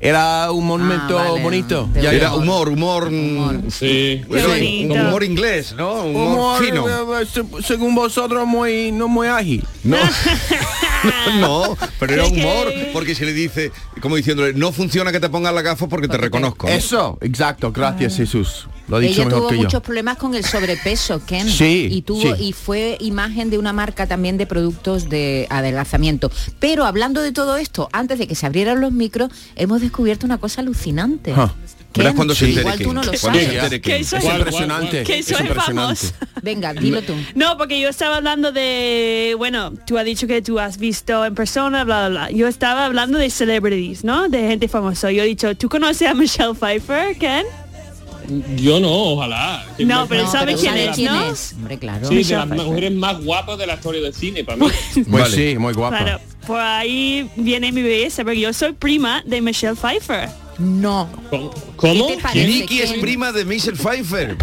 [0.00, 1.88] Era un momento vale, bonito.
[2.00, 3.10] Ya, Era humor, humor...
[3.10, 4.22] mm, Sí.
[4.30, 6.02] Qué sí, humor inglés, ¿no?
[6.04, 6.88] Humor, Humor, fino.
[6.88, 9.64] eh, eh, se- según vosotros, muy, no muy ágil.
[9.84, 9.96] No,
[11.40, 15.54] no, pero era humor porque se le dice, como diciéndole, no funciona que te pongas
[15.54, 16.66] la gafa porque te Porque te- reconozco.
[16.68, 16.72] ¿no?
[16.72, 18.68] Eso, exacto, gracias Jesús.
[18.88, 19.62] Lo ha dicho Ella mejor tuvo que yo.
[19.64, 21.46] muchos problemas con el sobrepeso, Ken.
[21.46, 22.42] Sí, y tuvo sí.
[22.46, 26.30] y fue imagen de una marca también de productos de adelgazamiento.
[26.58, 30.38] Pero hablando de todo esto, antes de que se abrieran los micros, hemos descubierto una
[30.38, 31.32] cosa alucinante.
[31.92, 32.94] Ken, Verás cuando se entere igual tú quién.
[32.96, 33.80] no lo sabes.
[33.80, 35.02] Que eso Es es- impresionante.
[35.04, 35.72] Que es soy impresionante.
[35.72, 36.12] famoso.
[36.42, 37.14] Venga, dilo tú.
[37.34, 41.34] No, porque yo estaba hablando de, bueno, tú has dicho que tú has visto en
[41.34, 42.30] persona, bla, bla, bla.
[42.30, 44.28] Yo estaba hablando de celebrities, ¿no?
[44.28, 45.10] De gente famosa.
[45.10, 47.46] Yo he dicho, ¿tú conoces a Michelle Pfeiffer, Ken?
[48.56, 49.64] Yo no, ojalá.
[49.78, 51.30] No, pero No, quién ¿sabes es, quién ¿no?
[51.32, 51.54] es?
[51.56, 52.06] Hombre, claro.
[52.08, 52.66] Sí, de las Pfeiffer.
[52.66, 54.66] mujeres más guapas de la historia del cine, para mí.
[54.94, 55.34] Pues Vale.
[55.52, 55.98] sí, muy guapa.
[55.98, 60.30] Claro, por ahí viene mi belleza, porque yo soy prima de Michelle Pfeiffer.
[60.58, 61.08] No.
[61.76, 62.08] ¿Cómo?
[62.34, 64.34] Nicky es prima de Michelle Pfeiffer.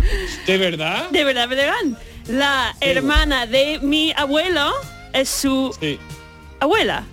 [0.46, 1.10] ¿De verdad?
[1.10, 1.74] De verdad, verdad.
[2.28, 4.72] La hermana de mi abuelo
[5.14, 5.98] es su Sí.
[6.60, 7.04] abuela,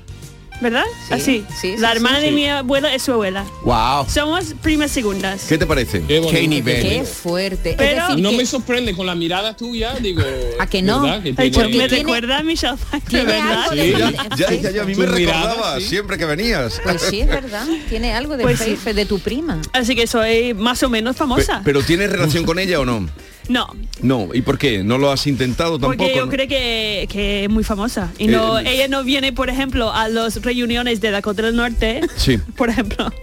[0.63, 0.85] ¿verdad?
[1.09, 1.45] Sí, Así.
[1.61, 2.27] sí, sí, la hermana sí.
[2.27, 3.45] de mi abuelo es su abuela.
[3.65, 4.07] Wow.
[4.09, 5.45] Somos primas segundas.
[5.49, 6.03] ¿Qué te parece?
[6.07, 6.23] Qué.
[6.31, 6.83] Qué nivel.
[6.83, 7.75] Qué fuerte.
[7.77, 10.23] Pero- es decir, No que me sorprende con la mirada tuya, digo.
[10.59, 11.03] ¿A que no?
[11.03, 11.23] ¿verdad?
[11.23, 13.63] Que Ay, tiene- porque me tiene- recuerda a Michelle Pfeiffer, ¿verdad?
[13.65, 13.93] algo de- Sí.
[13.93, 15.89] Ya, ya decía yo, a mí me mirada, recordaba sí.
[15.89, 16.81] siempre que venías.
[16.83, 17.67] Pues sí, es verdad.
[17.89, 18.65] Tiene algo de Pues sí.
[18.65, 19.61] Pfeiffer, de tu prima.
[19.73, 21.61] Así que soy más o menos Pe- famosa.
[21.65, 23.09] pero ¿tienes relación con ella o no?
[23.49, 23.67] No,
[24.03, 24.83] No, ¿y por qué?
[24.85, 25.97] ¿No lo has intentado tampoco?
[25.99, 26.31] porque yo no?
[26.31, 28.13] creo que, que es muy famosa.
[28.19, 32.01] Y no, Eh, ella no viene, por ejemplo, a las reuniones de Dakota del Norte,
[32.17, 32.39] Sí.
[32.57, 33.13] por ejemplo.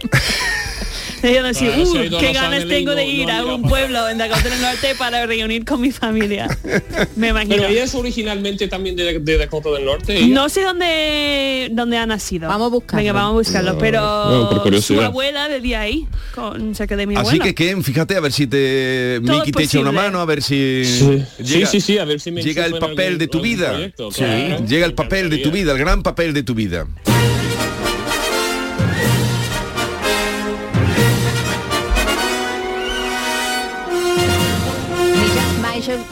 [1.22, 4.18] ella ha "Uh, qué Los ganas Ángeles tengo de ir no a un pueblo en
[4.18, 6.48] Dakota del Norte para reunir con mi familia.
[7.16, 7.56] Me imagino.
[7.56, 10.16] Pero ella es originalmente también de, de Dakota del Norte.
[10.16, 10.34] ella.
[10.34, 12.48] No sé dónde dónde ha nacido.
[12.48, 13.00] Vamos a buscarlo.
[13.00, 13.78] Venga, vamos a buscarlo.
[13.78, 15.04] Pero no, por su curiosidad.
[15.06, 17.44] abuela vivía ahí, con cerca de mi Así abuela.
[17.44, 20.84] que Ken, fíjate a ver si te es te echa una mano, a ver si
[20.84, 21.22] Sí.
[21.42, 23.70] llega, sí, sí, sí, a ver si me llega el papel algún- de tu vida.
[23.72, 24.64] proyecto, Sí, claro.
[24.66, 26.86] llega el papel de tu vida, el gran papel de tu vida.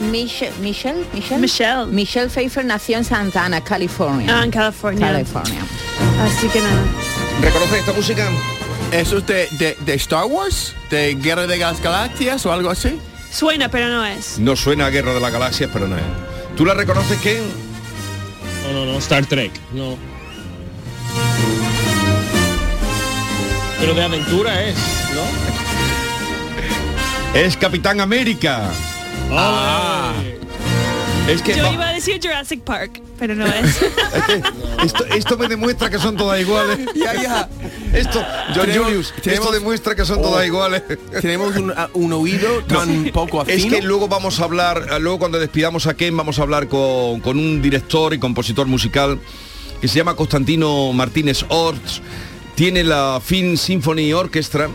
[0.09, 2.29] Michelle, Michelle, Michelle, Michelle, Michelle.
[2.29, 4.39] Pfeiffer nació en Santa Ana, California.
[4.39, 5.07] Ah, en California.
[5.07, 5.61] California.
[6.21, 6.83] Así que nada.
[7.41, 8.27] ¿Reconoces esta música?
[8.91, 10.73] ¿Eso es de, de, de Star Wars?
[10.89, 12.99] ¿De Guerra de las Galaxias o algo así?
[13.31, 14.39] Suena, pero no es.
[14.39, 16.03] No suena a Guerra de las Galaxias, pero no es.
[16.57, 17.43] ¿Tú la reconoces, Ken?
[18.63, 19.97] No, no, no, Star Trek, no.
[23.79, 24.75] Pero de aventura es,
[25.15, 25.21] ¿no?
[27.39, 28.69] Es Capitán América.
[29.31, 30.13] Ah.
[31.27, 33.79] Es que Yo va- iba a decir Jurassic Park, pero no es.
[34.83, 36.79] esto, esto me demuestra que son todas iguales.
[36.95, 37.49] Ya, ya.
[37.93, 38.23] Esto,
[38.55, 40.45] John Julius, tenemos- esto demuestra que son todas Oh.
[40.45, 40.81] iguales.
[41.21, 41.55] Tenemos
[41.93, 43.57] un, oído tan poco afino.
[43.57, 47.19] Es que luego vamos a hablar, luego cuando despidamos a Ken vamos a hablar con,
[47.19, 49.19] con un director y compositor musical
[49.79, 52.01] que se llama Constantino Martínez Orts.
[52.55, 54.67] Tiene la Film Symphony Orchestra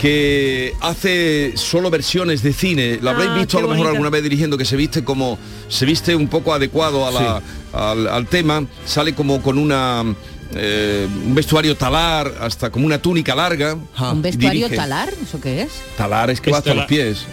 [0.00, 2.98] que hace solo versiones de cine.
[3.02, 5.84] Lo habréis Ah, visto a lo mejor alguna vez dirigiendo que se viste como se
[5.84, 8.64] viste un poco adecuado a la- al, al tema.
[8.86, 10.02] Sale como con una
[10.54, 13.74] eh, un vestuario talar, hasta como una túnica larga.
[13.74, 14.76] ¿Un vestuario Dirige.
[14.76, 15.12] talar?
[15.22, 15.70] ¿Eso qué es?
[15.96, 17.26] Talar es que va hasta los pies.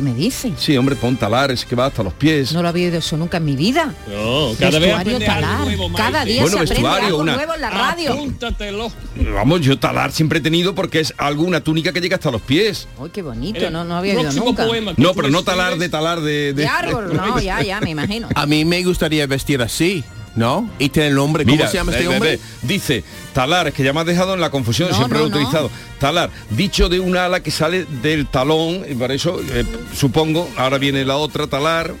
[0.00, 0.54] ¿Qué me dice?
[0.56, 2.52] Sí, hombre, pon talar, es que va hasta los pies.
[2.54, 3.92] No lo había oído eso nunca en mi vida.
[4.08, 5.60] No, cada vez Vestuario algo talar.
[5.60, 6.02] nuevo, Maite.
[6.10, 8.12] Cada día Bueno, se aprende vestuario, algo una- nuevo en la radio.
[8.14, 8.92] Apúntatelo.
[9.34, 12.88] Vamos, yo talar siempre he tenido porque es alguna túnica que llega hasta los pies.
[12.98, 14.66] Uy, qué bonito, El no, no había oído nunca.
[14.66, 16.54] poema No, pero no talar de talar de...
[16.54, 18.26] de- De árbol, no, ya, ya, me imagino.
[18.34, 20.02] A mí me gustaría vestir así,
[20.36, 20.70] ¿no?
[20.78, 21.44] Y tener el nombre.
[21.44, 22.38] ¿Cómo Mira, se llama este hombre?
[22.62, 23.02] dice
[23.34, 25.30] talar, es que ya me has dejado en la confusión, No, siempre no, lo he
[25.30, 25.36] no.
[25.38, 25.70] utilizado.
[25.98, 29.64] Talar, dicho de un ala que sale del talón, y por eso eh,
[29.96, 31.94] supongo, ahora viene la otra, talar.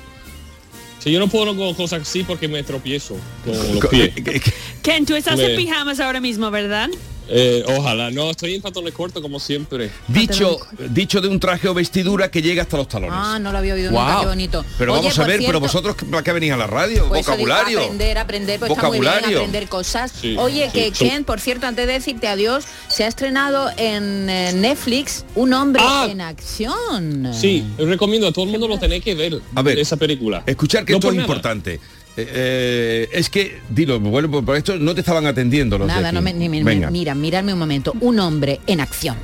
[0.98, 4.12] Sí, yo no puedo con cosas así porque me tropiezo con los pies.
[4.82, 6.90] Ken, tú estás Me- en pijamas ahora mismo, ¿verdad?
[7.32, 9.90] Eh, ojalá, no, estoy en pantalones cortos como siempre.
[10.08, 10.58] Dicho,
[10.90, 13.14] dicho de un traje o vestidura que llega hasta los talones.
[13.14, 14.20] Ah, no lo había oído nunca, Guau.
[14.22, 14.64] qué bonito.
[14.78, 17.32] Pero Oye, vamos a ver, pero vosotros para qué venís a la radio, Pues digo,
[17.36, 17.80] vocabulario.
[17.80, 19.28] aprender, aprender, pues está muy Vocabulario.
[19.28, 20.12] bien aprender cosas.
[20.20, 21.08] Sí, Oye, sí, que sí.
[21.08, 25.82] Ken, por cierto, antes de decirte adiós, se ha estrenado en eh, Netflix Un hombre
[25.84, 26.08] Ah.
[26.10, 27.32] en acción.
[27.32, 29.40] Sí, recomiendo a todo el mundo lo tenéis que ver.
[29.54, 30.42] A ver, esa película.
[30.46, 31.26] Escuchar que No esto por es nada.
[31.28, 31.80] importante.
[32.22, 36.12] Eh, eh, es que, dilo, bueno, por, por esto no te estaban atendiendo los Nada,
[36.12, 36.90] no me, ni me- Venga.
[36.90, 37.94] mira, miradme un momento.
[38.00, 39.16] Un hombre en acción.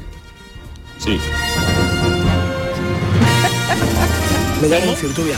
[0.98, 1.18] Sí.
[4.62, 5.36] Me llamo Ciurtubia.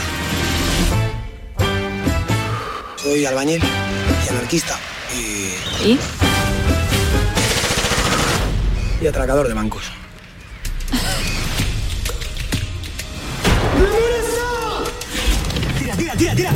[3.03, 3.61] Soy albañil
[4.25, 4.77] y anarquista
[5.13, 5.99] y, ¿Y?
[9.01, 9.83] y atracador de bancos.
[15.77, 16.51] ¡Tira, tira, tira, tira!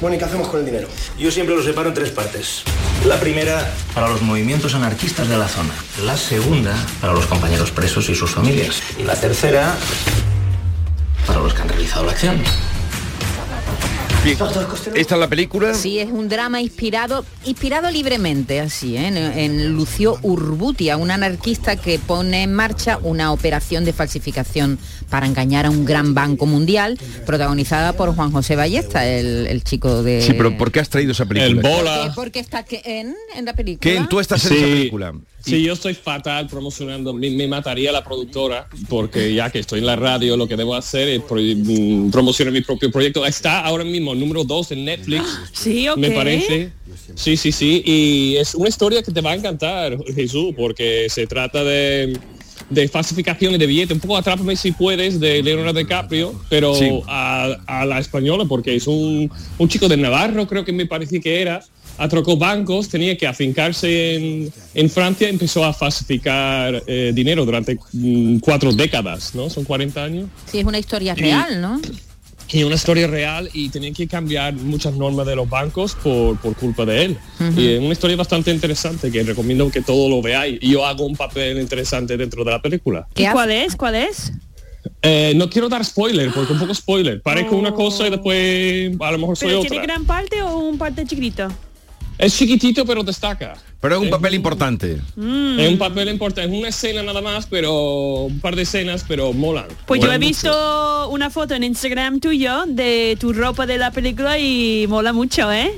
[0.00, 0.88] Bueno, ¿y qué hacemos con el dinero?
[1.18, 2.62] Yo siempre lo separo en tres partes.
[3.04, 5.74] La primera para los movimientos anarquistas de la zona.
[6.04, 8.80] La segunda para los compañeros presos y sus familias.
[8.96, 9.76] Y la tercera
[11.26, 12.40] para los que han realizado la acción.
[14.24, 14.36] Bien.
[14.94, 15.74] Esta es la película.
[15.74, 19.06] Sí, es un drama inspirado, inspirado libremente, así, ¿eh?
[19.06, 24.78] en, en Lucio Urbutia, un anarquista que pone en marcha una operación de falsificación
[25.08, 30.02] para engañar a un gran banco mundial, protagonizada por Juan José Ballesta, el, el chico
[30.02, 30.20] de...
[30.20, 31.62] Sí, pero ¿por qué has traído esa película?
[31.62, 32.10] ¿Por qué?
[32.14, 33.80] Porque está en, en la película.
[33.92, 35.14] Ken, tú estás en esa película.
[35.44, 37.14] Sí, yo estoy fatal promocionando.
[37.14, 40.74] Me, me mataría la productora porque ya que estoy en la radio, lo que debo
[40.74, 43.24] hacer es pro- mm, promocionar mi propio proyecto.
[43.24, 45.24] Está ahora mismo número 2 en Netflix.
[45.52, 45.96] Sí, ok.
[45.96, 46.72] Me parece.
[47.14, 47.82] Sí, sí, sí.
[47.84, 52.18] Y es una historia que te va a encantar, Jesús, porque se trata de
[52.70, 56.90] de falsificaciones de billetes, un poco atrápame si puedes de Leonardo DiCaprio, pero Sí.
[57.06, 61.18] a, a la española, porque es un, un chico de Navarro, creo que me parecía
[61.20, 61.64] que era,
[61.98, 68.38] atrocó bancos, tenía que afincarse en, en Francia, empezó a falsificar eh, dinero durante mm,
[68.38, 69.50] cuatro décadas, ¿no?
[69.50, 70.28] Son 40 años.
[70.46, 71.80] Sí, es una historia Y- real, ¿no?
[72.50, 76.56] Y una historia real y tenían que cambiar muchas normas de los bancos por, por
[76.56, 77.18] culpa de él.
[77.58, 80.58] Y es una historia bastante interesante que recomiendo que todo lo veáis.
[80.62, 83.06] Y yo hago un papel interesante dentro de la película.
[83.16, 83.76] ¿Y cuál es?
[83.76, 84.32] ¿Cuál es?
[85.02, 87.20] Eh, no quiero dar spoiler, porque un poco spoiler.
[87.20, 89.68] Parezco una cosa y después a lo mejor soy ¿Pero otra.
[89.70, 91.48] tiene gran parte o un parte chiquitito?
[92.18, 93.54] Es chiquitito pero destaca.
[93.80, 95.00] Pero es un papel importante.
[95.14, 95.60] Mm.
[95.60, 99.32] Es un papel importante, es una escena nada más, pero un par de escenas, pero
[99.32, 99.66] molan.
[99.86, 100.28] Pues yo he mucho.
[100.28, 105.52] visto una foto en Instagram tuyo de tu ropa de la película y mola mucho,
[105.52, 105.72] ¿eh?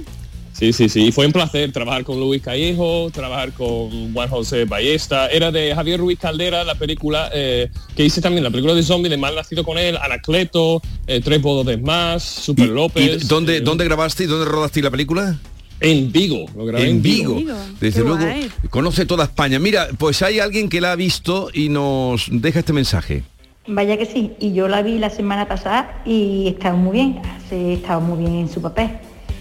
[0.52, 1.12] Sí, sí, sí.
[1.12, 5.28] Fue un placer trabajar con Luis Callejo, trabajar con Juan José Ballesta.
[5.28, 9.08] Era de Javier Ruiz Caldera, la película eh, que hice también, la película de zombie
[9.08, 13.28] de Mal Nacido con él, Anacleto, eh, Tres bodas más, Super ¿Y López.
[13.28, 15.38] dónde, dónde grabaste y dónde rodaste la película?
[15.80, 17.40] En Vigo, lo grabé en, Vigo.
[17.80, 18.50] Desde Qué luego, guay.
[18.68, 19.58] conoce toda España.
[19.58, 23.22] Mira, pues hay alguien que la ha visto y nos deja este mensaje.
[23.66, 27.74] Vaya que sí, y yo la vi la semana pasada y estaba muy bien, se
[27.74, 28.90] estaba muy bien en su papel.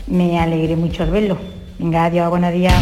[0.07, 1.37] Me alegré mucho al verlo.
[1.77, 2.73] Venga, adiós, buenos días.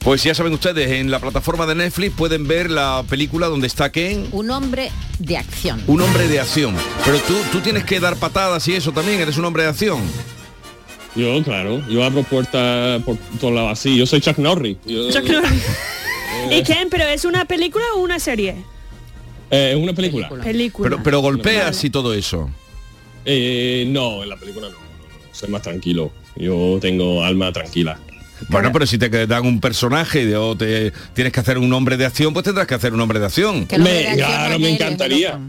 [0.00, 3.90] Pues ya saben ustedes, en la plataforma de Netflix pueden ver la película donde está
[3.90, 5.82] Ken, Un hombre de acción.
[5.88, 6.76] un hombre de acción.
[7.04, 9.98] Pero tú, tú tienes que dar patadas y eso también, eres un hombre de acción.
[11.16, 13.96] Yo, claro, yo abro puertas por todos lados así.
[13.96, 14.76] Yo soy Chuck Norris.
[14.84, 15.62] Yo- Chuck Norris.
[16.50, 18.54] ¿Y Ken, pero es una película o una serie?
[19.50, 20.28] Eh, es una película.
[20.28, 20.90] Película.
[20.90, 22.50] Pero, pero golpeas y todo eso.
[23.24, 26.12] Eh, no, en la película no, no, no, soy más tranquilo.
[26.36, 27.98] Yo tengo alma tranquila.
[28.48, 32.04] Bueno, pero si te dan un personaje o te tienes que hacer un hombre de
[32.04, 33.66] acción, pues tendrás que hacer un hombre de acción.
[33.78, 35.40] Me, claro, me encantaría.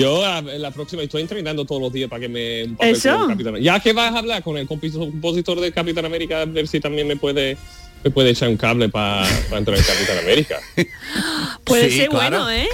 [0.00, 2.94] Yo a- en la próxima estoy entrenando todos los días para que me un papel
[2.94, 3.12] ¿Eso?
[3.14, 6.68] como Capitán- Ya que vas a hablar con el compositor de Capitán América, a ver
[6.68, 7.56] si también me puede
[8.04, 10.60] me puede echar un cable para entrar en Capitán América.
[11.64, 12.44] Puede Sí, ser claro.
[12.44, 12.68] bueno, ¿eh?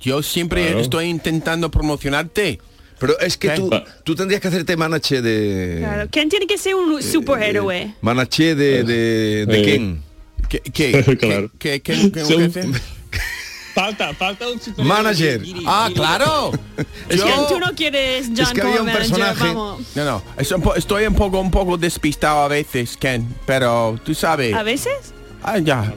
[0.00, 0.80] Yo siempre Claro.
[0.80, 2.58] estoy intentando promocionarte.
[2.98, 3.70] Pero es que tú,
[4.04, 5.76] tú tendrías que hacerte manache de...
[5.78, 6.08] Claro.
[6.10, 7.94] Ken tiene que ser un superhéroe.
[8.02, 9.64] Manache de, de, de Eh.
[9.64, 10.02] Ken.
[10.48, 11.50] ¿Qué, qué, Claro.
[11.58, 12.68] qué, qué, qué- qué-
[13.74, 15.42] Falta, falta un superhéroe Manager.
[15.42, 16.00] guiri, Ah, guiri.
[16.00, 16.52] claro.
[17.08, 19.82] Es que tú no quieres John Es que había como un manager, personaje- vamos.
[19.94, 23.98] No, no, es un po- estoy un poco, un poco despistado a veces, Ken, pero
[24.04, 24.54] tú sabes.
[24.54, 25.12] ¿A veces?
[25.42, 25.92] Ah, ya.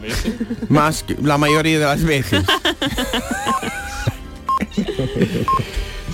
[0.70, 2.44] Más que la mayoría de las veces.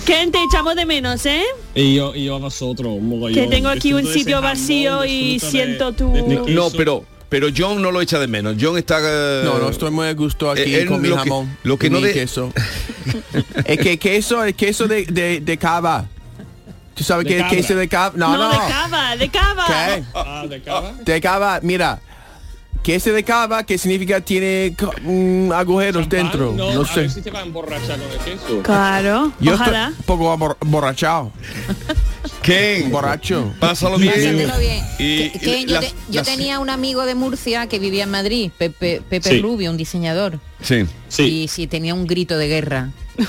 [0.04, 1.42] Ken, te echamos de menos, ¿eh?
[1.74, 3.32] Y yo, y yo a vosotros, un.
[3.32, 6.12] Que tengo aquí un sitio vacío y siento tu...
[6.12, 8.56] de- de No, pero pero John no lo echa de menos.
[8.60, 11.22] John está eh, No, no estoy muy a gusto aquí él con mi lo que-
[11.22, 11.56] jamón.
[11.62, 12.52] lo que y no mi de- queso.
[13.64, 16.06] es que queso, el queso de, de, de cava.
[16.94, 18.12] ¿Tú sabes De qué es queso de cava?
[18.16, 18.50] No, no.
[18.50, 19.66] de cava, de cava.
[19.66, 20.04] ¿Qué?
[20.14, 20.92] Ah, de cava.
[21.04, 22.00] De cava, mira.
[22.84, 26.52] Queso de cava, que significa tiene mm, agujeros dentro.
[26.54, 27.00] No, No, a sé.
[27.00, 28.62] ver si te va a emborrachar con el queso.
[28.62, 29.88] Claro, Yo ojalá.
[29.88, 31.32] estoy un poco borrachado.
[32.44, 33.52] Ken, Borracho.
[33.58, 34.12] pásalo bien.
[34.12, 34.84] Pásatelo bien.
[34.98, 38.04] Y, que y yo las- te- yo las- tenía un amigo de Murcia que vivía
[38.04, 39.40] en Madrid, Pepe, Pepe Sí.
[39.40, 40.38] Rubio, un diseñador.
[40.62, 40.84] Sí.
[41.08, 41.22] Sí.
[41.22, 42.90] Y sí, tenía un grito de guerra.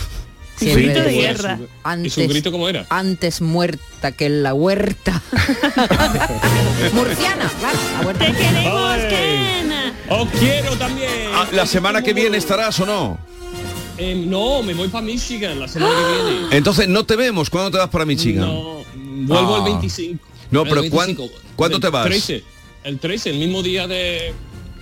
[0.58, 1.60] Sí, grito de guerra.
[2.02, 2.86] ¿Y su grito cómo era?
[2.90, 5.22] Antes muerta que en la huerta.
[6.94, 8.26] Murciana, claro, la huerta.
[8.26, 8.98] Te queremos.
[9.10, 9.72] Ken.
[10.10, 11.10] Os quiero también.
[11.34, 13.18] Ah, la semana que viene estarás o no.
[13.98, 16.48] Eh, no, me voy para Michigan la semana que viene.
[16.58, 17.50] Entonces no te vemos.
[17.50, 18.46] ¿Cuándo te vas para Michigan?
[18.46, 18.84] No,
[19.16, 19.58] vuelvo Ah.
[19.60, 20.26] el 25.
[20.52, 21.28] No, El pero 25.
[21.28, 22.06] ¿cuán- ¿cuándo El te vas?
[22.06, 22.44] 13.
[22.84, 24.34] El 13, el mismo día de...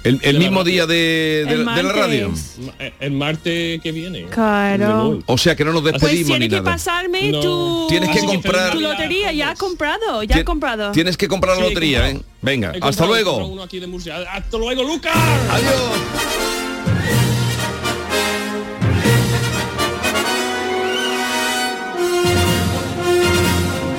[0.04, 2.30] El, el de mismo día de, de- El de la radio.
[2.30, 4.26] ma- El martes que viene.
[4.26, 5.20] Claro.
[5.28, 6.72] O sea que no nos Pues despedimos tiene ni que nada.
[6.72, 7.40] pasarme No.
[7.40, 7.86] tu...
[7.88, 10.92] Tienes que Así que comprar- Tu lotería, ya ha comprado, ya Tien- ha comprado.
[10.92, 12.20] Tienes que comprar la Sí, lotería, ¿eh?
[12.42, 13.46] Venga, He hasta luego.
[13.48, 14.18] uno aquí de Murcia.
[14.30, 15.16] Hasta luego, Lucas.
[15.16, 16.53] Adiós.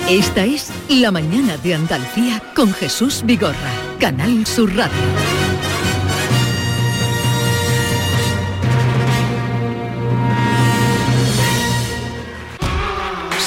[0.08, 3.56] Esta es La mañana de Andalucía con Jesús Vigorra,
[3.98, 4.92] Canal Sur Radio.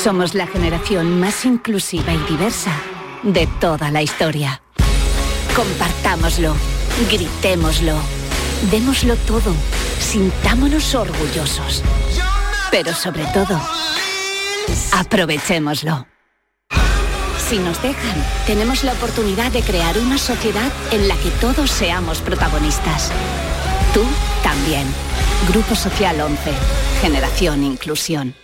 [0.01, 2.71] Somos la generación más inclusiva y diversa
[3.21, 4.59] de toda la historia.
[5.55, 6.55] Compartámoslo,
[7.11, 7.93] gritémoslo,
[8.71, 9.53] démoslo todo,
[9.99, 11.83] sintámonos orgullosos.
[12.71, 13.61] Pero sobre todo,
[14.93, 16.16] aprovechémoslo.
[17.49, 22.19] Si nos dejan, tenemos la oportunidad de crear una sociedad en la que todos seamos
[22.19, 23.09] protagonistas.
[23.93, 24.03] Tú
[24.43, 24.85] también.
[25.47, 26.39] Grupo Social 11.
[27.01, 28.35] Generación Inclusión.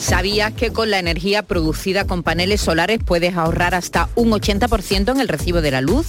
[0.00, 5.20] ¿Sabías que con la energía producida con paneles solares puedes ahorrar hasta un 80% en
[5.20, 6.08] el recibo de la luz?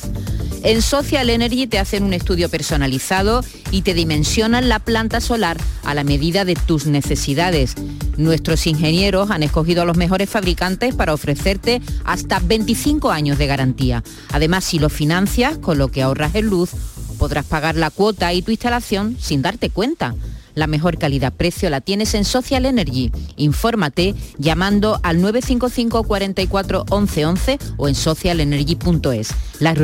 [0.66, 5.94] En Social Energy te hacen un estudio personalizado y te dimensionan la planta solar a
[5.94, 7.76] la medida de tus necesidades.
[8.18, 14.04] Nuestros ingenieros han escogido a los mejores fabricantes para ofrecerte hasta 25 años de garantía.
[14.32, 16.72] Además, si lo financias, con lo que ahorras en luz,
[17.20, 20.16] podrás pagar la cuota y tu instalación sin darte cuenta.
[20.56, 23.12] La mejor calidad-precio la tienes en Social Energy.
[23.36, 29.30] Infórmate llamando al 955 44 11 11 o en socialenergy.es.
[29.60, 29.76] La,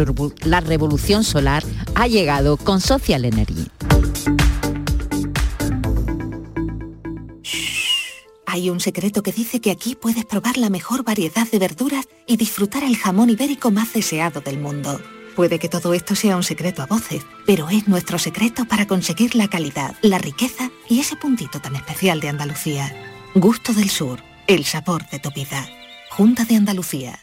[0.46, 1.64] la revolución solar
[1.96, 3.68] ha llegado con Social Energy.
[8.46, 12.36] Hay un secreto que dice que aquí puedes probar la mejor variedad de verduras y
[12.36, 15.00] disfrutar el jamón ibérico más deseado del mundo.
[15.36, 19.36] Puede que todo esto sea un secreto a voces, pero es nuestro secreto para conseguir
[19.36, 22.94] la calidad, la riqueza y ese puntito tan especial de Andalucía.
[23.34, 25.68] Gusto del Sur, el sabor de tu vida.
[26.10, 27.20] Junta de Andalucía.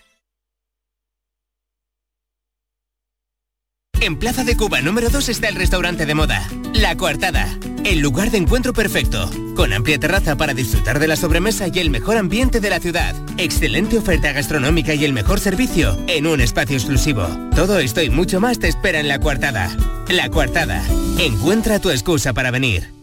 [4.01, 7.49] En Plaza de Cuba número 2 está el restaurante de moda, La Coartada,
[7.85, 11.91] el lugar de encuentro perfecto, con amplia terraza para disfrutar de la sobremesa y el
[11.91, 16.77] mejor ambiente de la ciudad, excelente oferta gastronómica y el mejor servicio en un espacio
[16.77, 17.27] exclusivo.
[17.57, 19.77] Todo esto y mucho más te espera en La Coartada.
[20.09, 20.81] La Coartada,
[21.19, 22.95] encuentra tu excusa para venir.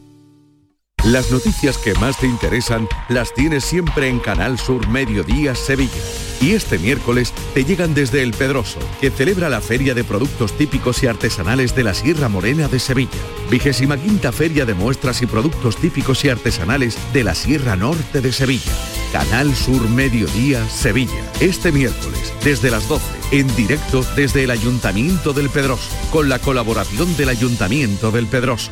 [1.04, 5.92] Las noticias que más te interesan las tienes siempre en Canal Sur Mediodía Sevilla.
[6.42, 11.02] Y este miércoles te llegan desde El Pedroso, que celebra la Feria de Productos Típicos
[11.04, 13.12] y Artesanales de la Sierra Morena de Sevilla.
[13.50, 18.32] Vigésima quinta Feria de Muestras y Productos Típicos y Artesanales de la Sierra Norte de
[18.32, 18.72] Sevilla.
[19.12, 21.32] Canal Sur Mediodía Sevilla.
[21.40, 27.16] Este miércoles, desde las 12, en directo desde el Ayuntamiento del Pedroso, con la colaboración
[27.16, 28.72] del Ayuntamiento del Pedroso.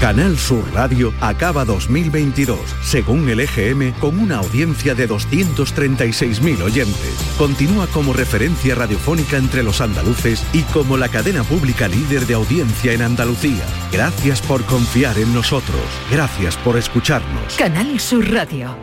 [0.00, 7.34] Canal Sur Radio acaba 2022, según el EGM, con una audiencia de 236.000 oyentes.
[7.38, 12.92] Continúa como referencia radiofónica entre los andaluces y como la cadena pública líder de audiencia
[12.92, 13.64] en Andalucía.
[13.92, 15.80] Gracias por confiar en nosotros.
[16.10, 17.54] Gracias por escucharnos.
[17.56, 18.76] Canal Sur Radio,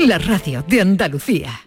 [0.00, 1.66] la radio de Andalucía.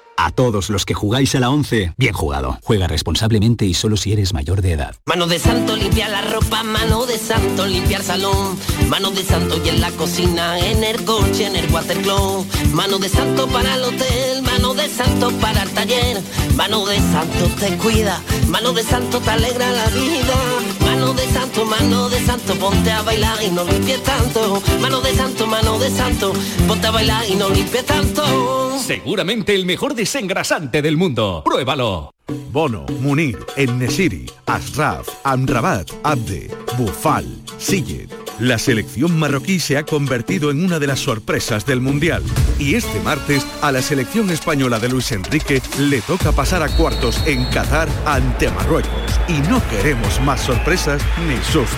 [0.23, 2.59] A todos los que jugáis a la 11, bien jugado.
[2.61, 4.95] Juega responsablemente y solo si eres mayor de edad.
[5.07, 8.55] Mano de santo limpia la ropa, mano de santo limpiar salón,
[8.87, 13.09] mano de santo y en la cocina, en el coche, en el watercloak, mano de
[13.09, 16.21] santo para el hotel, mano de santo para el taller,
[16.55, 20.35] mano de santo te cuida, mano de santo te alegra la vida,
[20.81, 25.15] mano de santo, mano de santo, ponte a bailar y no limpies tanto, mano de
[25.15, 26.31] santo, mano de santo,
[26.67, 28.77] ponte a bailar y no limpies tanto.
[28.85, 31.41] Seguramente el mejor desengrasante del mundo.
[31.45, 32.11] Pruébalo.
[32.51, 37.25] Bono, Munir, Nesiri, Asraf, Amrabat, Abde, Bufal,
[37.57, 38.09] Sillet.
[38.39, 42.23] La selección marroquí se ha convertido en una de las sorpresas del Mundial.
[42.57, 47.21] Y este martes a la selección española de Luis Enrique le toca pasar a cuartos
[47.27, 48.91] en Qatar ante Marruecos.
[49.27, 51.77] Y no queremos más sorpresas ni sustos.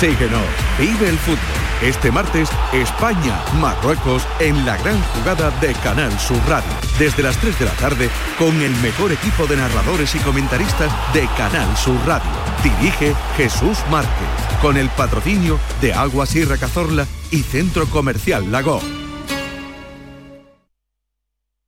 [0.00, 0.46] Síguenos,
[0.78, 1.38] vive el fútbol.
[1.82, 6.70] Este martes, España, Marruecos en la gran jugada de Canal Sur Radio.
[6.98, 11.26] Desde las 3 de la tarde con el mejor equipo de narradores y comentaristas de
[11.38, 12.30] Canal Sur Radio.
[12.62, 14.28] Dirige Jesús Márquez,
[14.60, 18.82] con el patrocinio de Agua Sierra Cazorla y Centro Comercial Lago.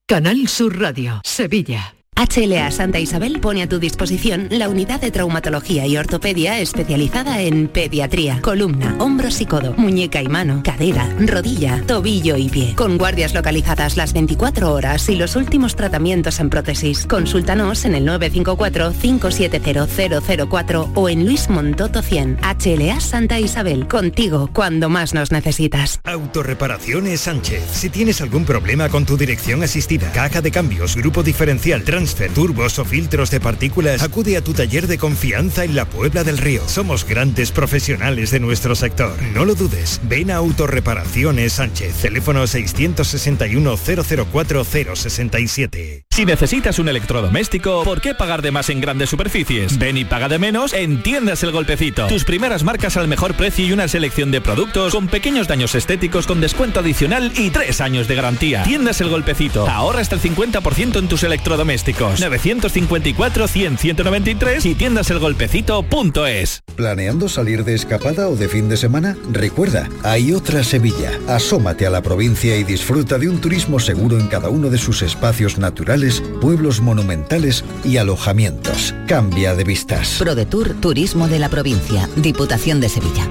[0.07, 1.95] Canal Sur Radio, Sevilla.
[2.21, 7.67] HLA Santa Isabel pone a tu disposición la unidad de traumatología y ortopedia especializada en
[7.67, 12.75] pediatría, columna, hombros y codo, muñeca y mano, cadera, rodilla, tobillo y pie.
[12.77, 17.07] Con guardias localizadas las 24 horas y los últimos tratamientos en prótesis.
[17.07, 22.41] Consúltanos en el 954-570004 o en Luis Montoto 100.
[22.43, 26.01] HLA Santa Isabel, contigo cuando más nos necesitas.
[26.05, 27.63] Autorreparaciones Sánchez.
[27.73, 32.79] Si tienes algún problema con tu dirección asistida, caja de cambios, grupo diferencial, transfer, turbos
[32.79, 36.63] o filtros de partículas, acude a tu taller de confianza en la Puebla del Río.
[36.67, 39.17] Somos grandes profesionales de nuestro sector.
[39.35, 40.01] No lo dudes.
[40.05, 41.95] Ven a Autorreparaciones Sánchez.
[42.03, 46.05] Teléfono 661 004 067.
[46.11, 49.79] Si necesitas un electrodoméstico, ¿por qué pagar de más en grandes superficies?
[49.79, 52.07] Ven y paga de menos en Tiendas El Golpecito.
[52.09, 56.27] Tus primeras marcas al mejor precio y una selección de productos con pequeños daños estéticos
[56.27, 58.65] con descuento adicional y tres años de garantía.
[58.65, 59.69] Tiendas El Golpecito.
[59.69, 62.00] Ahorra hasta el 50% en tus electrodomésticos.
[62.01, 66.63] 954 100 193 y tiendaselgolpecito.es.
[66.77, 69.17] ¿Planeando salir de escapada o de fin de semana?
[69.31, 71.13] Recuerda, hay otra Sevilla.
[71.29, 75.03] Asómate a la provincia y disfruta de un turismo seguro en cada uno de sus
[75.03, 78.95] espacios naturales, pueblos monumentales y alojamientos.
[79.07, 80.17] Cambia de vistas.
[80.19, 83.29] ProDetour Turismo de la Provincia, Diputación de Sevilla.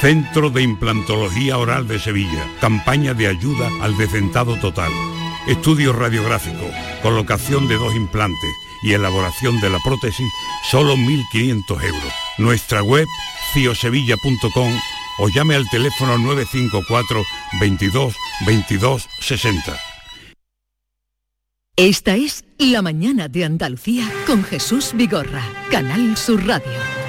[0.00, 2.46] Centro de Implantología Oral de Sevilla.
[2.60, 4.92] Campaña de ayuda al decentado total.
[5.46, 6.68] Estudio radiográfico,
[7.02, 8.50] colocación de dos implantes
[8.82, 10.26] y elaboración de la prótesis,
[10.68, 12.12] solo 1.500 euros.
[12.38, 13.06] Nuestra web,
[13.52, 14.72] ciosevilla.com
[15.18, 17.22] o llame al teléfono 954
[17.60, 19.76] 22 22 60.
[21.76, 27.05] Esta es La mañana de Andalucía con Jesús Vigorra, Canal Sur Radio.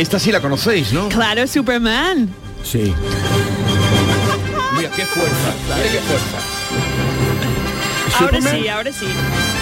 [0.00, 1.08] Esta sí la conocéis, ¿no?
[1.08, 2.28] Claro, Superman.
[2.62, 2.92] Sí.
[4.76, 6.38] Mira, qué fuerza, mira qué fuerza.
[8.18, 8.62] Ahora Superman.
[8.62, 9.06] sí, ahora sí.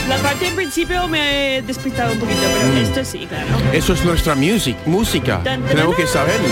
[0.09, 3.47] La parte en principio me he despistado un poquito, pero esto sí, claro.
[3.73, 5.41] Eso es nuestra music, música.
[5.43, 6.49] Tenemos que saberlo.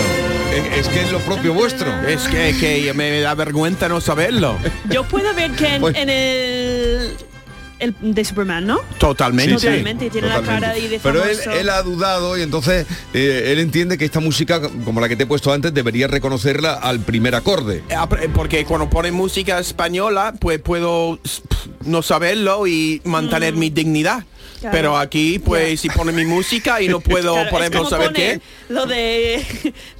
[0.77, 1.91] Es, que es lo propio vuestro.
[2.07, 4.57] Es que, que me da vergüenza no saberlo.
[4.89, 6.62] Yo puedo ver que en, Pues- en el,
[7.83, 8.79] el de Superman, ¿no?
[8.97, 9.55] Totalmente.
[9.55, 13.59] Totalmente, tiene la cara ahí de Pero él, él ha dudado y entonces eh, él
[13.59, 17.35] entiende que esta música, como la que te he puesto antes, debería reconocerla al primer
[17.35, 17.83] acorde.
[17.89, 21.19] Eh, Porque cuando ponen música española, pues puedo
[21.85, 24.23] no saberlo y mantener mi dignidad.
[24.59, 24.77] Claro.
[24.77, 28.19] Pero aquí, pues, si ponen mi música y no puedo, Claro, por ejemplo, saber pone
[28.19, 28.41] qué.
[28.69, 29.43] Lo de,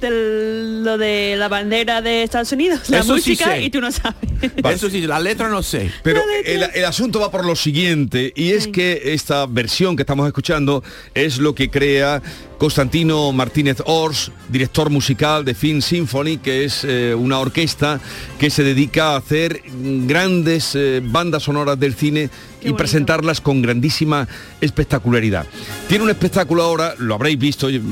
[0.00, 4.16] lo de la bandera de Estados Unidos, la Eso música, y tú no sabes.
[4.64, 5.90] Eso sí, la letra no sé.
[6.02, 10.26] Pero el, el asunto va por lo siguiente, y es que esta versión que estamos
[10.26, 10.82] escuchando
[11.14, 12.22] es lo que crea
[12.58, 18.00] Constantino Martínez Ors, director musical de Film Symphony, que es eh, una orquesta
[18.38, 19.62] que se dedica a hacer
[20.06, 22.30] grandes eh, bandas sonoras del cine
[22.62, 24.26] y presentarlas con grandísima
[24.60, 25.46] espectacularidad.
[25.88, 27.82] Tiene un espectáculo ahora, lo habréis visto, y,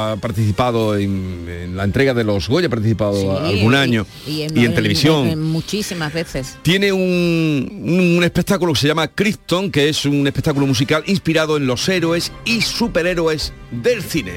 [0.00, 4.06] ha participado en, en la entrega de los Goya, ha participado Sí, algún y- año,
[4.26, 5.40] y en, y en televisión.
[5.42, 6.58] muchísimas veces.
[6.62, 11.66] Tiene un, un espectáculo que se llama Krypton, que es un espectáculo musical inspirado en
[11.66, 14.32] los héroes y superhéroes del cine.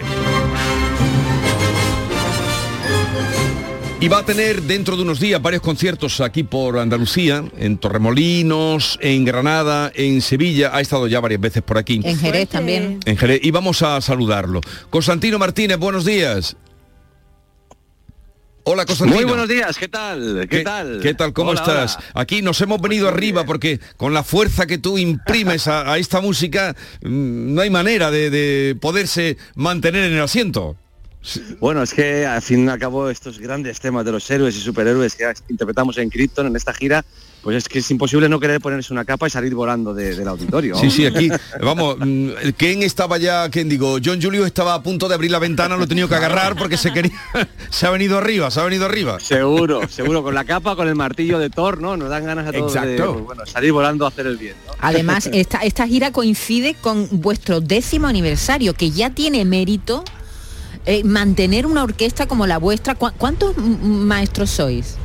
[3.99, 8.99] Y va a tener dentro de unos días varios conciertos aquí por Andalucía, en Torremolinos,
[9.01, 10.69] en Granada, en Sevilla.
[10.71, 11.99] Ha estado ya varias veces por aquí.
[12.03, 12.99] En Jerez también.
[13.05, 13.39] En Jerez.
[13.41, 14.61] Y vamos a saludarlo.
[14.91, 16.55] Constantino Martínez, buenos días.
[18.65, 19.15] Hola, Constantino.
[19.15, 20.45] Muy buenos días, ¿qué tal?
[20.47, 20.99] ¿Qué, tal?
[21.01, 21.33] ¿Qué tal?
[21.33, 21.95] ¿Cómo Hola, estás?
[21.95, 22.21] hola.
[22.21, 26.21] Aquí nos hemos venido arriba porque con la fuerza que tú imprimes a, a esta
[26.21, 30.75] música mm, no hay manera de, de poderse mantener en el asiento.
[31.59, 34.59] Bueno, es que al fin y al cabo estos grandes temas de los héroes y
[34.61, 37.03] superhéroes que interpretamos en Krypton en esta gira,
[37.41, 40.27] pues es que es imposible no querer ponerse una capa y salir volando de- del
[40.27, 40.75] auditorio.
[40.75, 41.29] Sí, sí, aquí,
[41.61, 43.97] vamos, mm, ¿quién estaba ya, quién digo?
[44.03, 46.77] John Julio estaba a punto de abrir la ventana, lo he tenido que agarrar porque
[46.77, 47.11] se quería,
[47.69, 49.19] se ha venido arriba, se ha venido arriba.
[49.19, 51.95] Seguro, seguro, con la capa, con el martillo de Thor, ¿no?
[51.95, 53.13] Nos dan ganas a todos de Exacto.
[53.13, 54.55] pues, bueno, salir volando a hacer el bien.
[54.65, 54.73] ¿no?
[54.79, 60.03] Además, esta, esta gira coincide con vuestro décimo aniversario, que ya tiene mérito
[60.87, 62.95] eh, mantener una orquesta como la vuestra.
[62.95, 64.95] ¿Cu- ¿Cuántos maestros sois?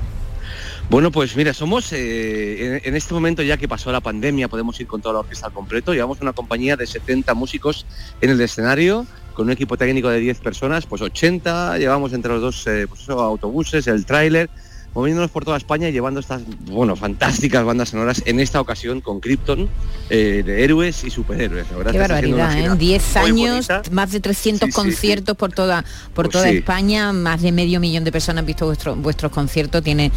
[0.89, 4.87] Bueno, pues mira, somos eh, en, este momento ya que pasó la pandemia, podemos ir
[4.87, 5.93] con toda la orquesta al completo.
[5.93, 7.87] Llevamos una compañía de 70 músicos
[8.21, 12.43] en el escenario, con un equipo técnico de 10 personas, pues 80, llevamos entre los
[12.43, 14.51] dos eh, pues autobuses, el tráiler,
[14.95, 19.21] moviéndonos por toda España y llevando estas, bueno, fantásticas bandas sonoras, en esta ocasión con
[19.21, 19.69] Krypton,
[20.11, 21.71] eh, de héroes y superhéroes.
[21.71, 22.65] La verdad Qué barbaridad, ¿eh?
[22.67, 23.83] En 10 muy años, bonita.
[23.91, 24.75] más de 300 Sí, sí, sí.
[24.83, 25.85] conciertos por toda
[26.15, 26.59] por Pues toda sí.
[26.59, 29.83] España, más de medio millón de personas han visto vuestro- vuestros conciertos.
[29.83, 30.13] Tiene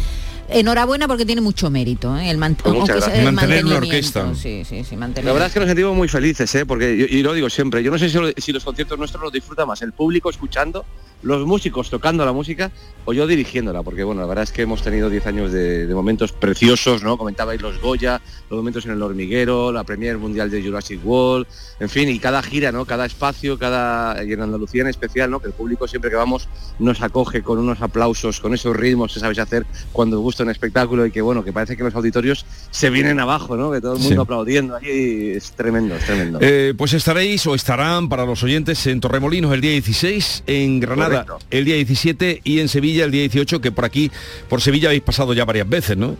[0.48, 2.30] enhorabuena porque tiene mucho mérito, ¿eh?
[2.30, 3.76] el, man- Pues sea el Mantener una mantenimiento.
[3.78, 4.34] orquesta.
[4.34, 6.64] Sí, sí, sí, La verdad es que nos sentimos muy felices, ¿eh?
[6.66, 9.22] porque yo- y lo digo siempre, yo no sé si, lo- si los conciertos nuestros
[9.24, 10.84] los disfruta más el público escuchando,
[11.26, 12.70] los músicos tocando la música
[13.04, 15.94] o yo dirigiéndola, porque bueno, la verdad es que hemos tenido 10 años de, de
[15.94, 17.18] momentos preciosos, ¿no?
[17.18, 18.20] Comentabais los Goya,
[18.50, 21.46] los momentos en el hormiguero, la Premier Mundial de Jurassic World,
[21.80, 22.84] en fin, y cada gira, ¿no?
[22.84, 25.40] Cada espacio, cada y en Andalucía en especial, ¿no?
[25.40, 26.48] Que el público siempre que vamos
[26.78, 31.06] nos acoge con unos aplausos, con esos ritmos que sabéis hacer cuando gusta un espectáculo
[31.06, 33.70] y que bueno, que parece que los auditorios se vienen abajo, ¿no?
[33.72, 34.20] Que todo el mundo Sí.
[34.22, 36.38] aplaudiendo ahí, es tremendo, es tremendo.
[36.40, 41.15] Eh, pues estaréis o estarán para los oyentes en Torremolinos el día 16, en Granada
[41.24, 41.46] Correcto.
[41.50, 44.10] el día 17 y en Sevilla el día 18, que por aquí,
[44.48, 46.16] por Sevilla habéis pasado ya varias veces, ¿no?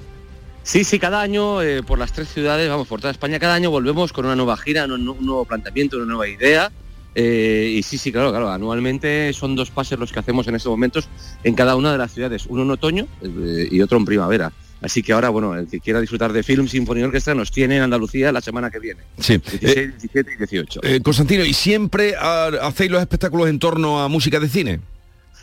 [0.62, 3.70] Sí, sí, cada año eh, por las tres ciudades, vamos, por toda España, cada año
[3.70, 6.72] volvemos con una nueva gira, un, un nuevo planteamiento, una nueva idea.
[7.14, 10.70] eh, y sí, sí, claro, claro, anualmente son dos pases los que hacemos en estos
[10.70, 11.08] momentos
[11.44, 14.52] en cada una de las ciudades, uno en otoño eh, y otro en primavera.
[14.86, 17.82] Así que ahora, bueno, el que quiera disfrutar de Film Sinfonía Orquesta nos tiene en
[17.82, 19.00] Andalucía la semana que viene.
[19.18, 19.36] Sí.
[19.38, 20.80] 16, 17 y 18.
[20.84, 24.80] Eh, Constantino, ¿y siempre hacéis los espectáculos en torno a música de cine?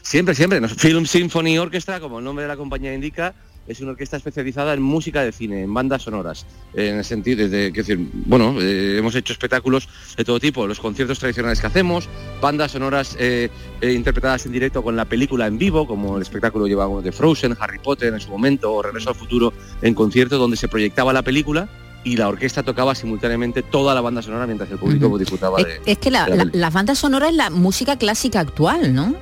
[0.01, 0.61] Siempre, siempre.
[0.61, 3.35] Nos- Film Symphony Orchestra, como el nombre de la compañía indica,
[3.65, 7.71] es una orquesta especializada en música de cine, en bandas sonoras, en el sentido de,
[7.71, 9.87] que decir, bueno, eh, hemos hecho espectáculos
[10.17, 12.09] de todo tipo, los conciertos tradicionales que hacemos,
[12.41, 13.49] bandas sonoras eh,
[13.81, 17.55] eh, interpretadas en directo con la película en vivo, como el espectáculo llevamos de Frozen,
[17.59, 21.21] Harry Potter en su momento, o Regreso al Futuro en concierto, donde se proyectaba la
[21.21, 21.69] película
[22.05, 25.19] y la orquesta tocaba simultáneamente toda la banda sonora mientras el público Ujú.
[25.19, 25.79] disfrutaba de...
[25.85, 26.61] es que la, de la la- película.
[26.61, 29.15] las bandas sonoras es la música clásica actual, ¿no?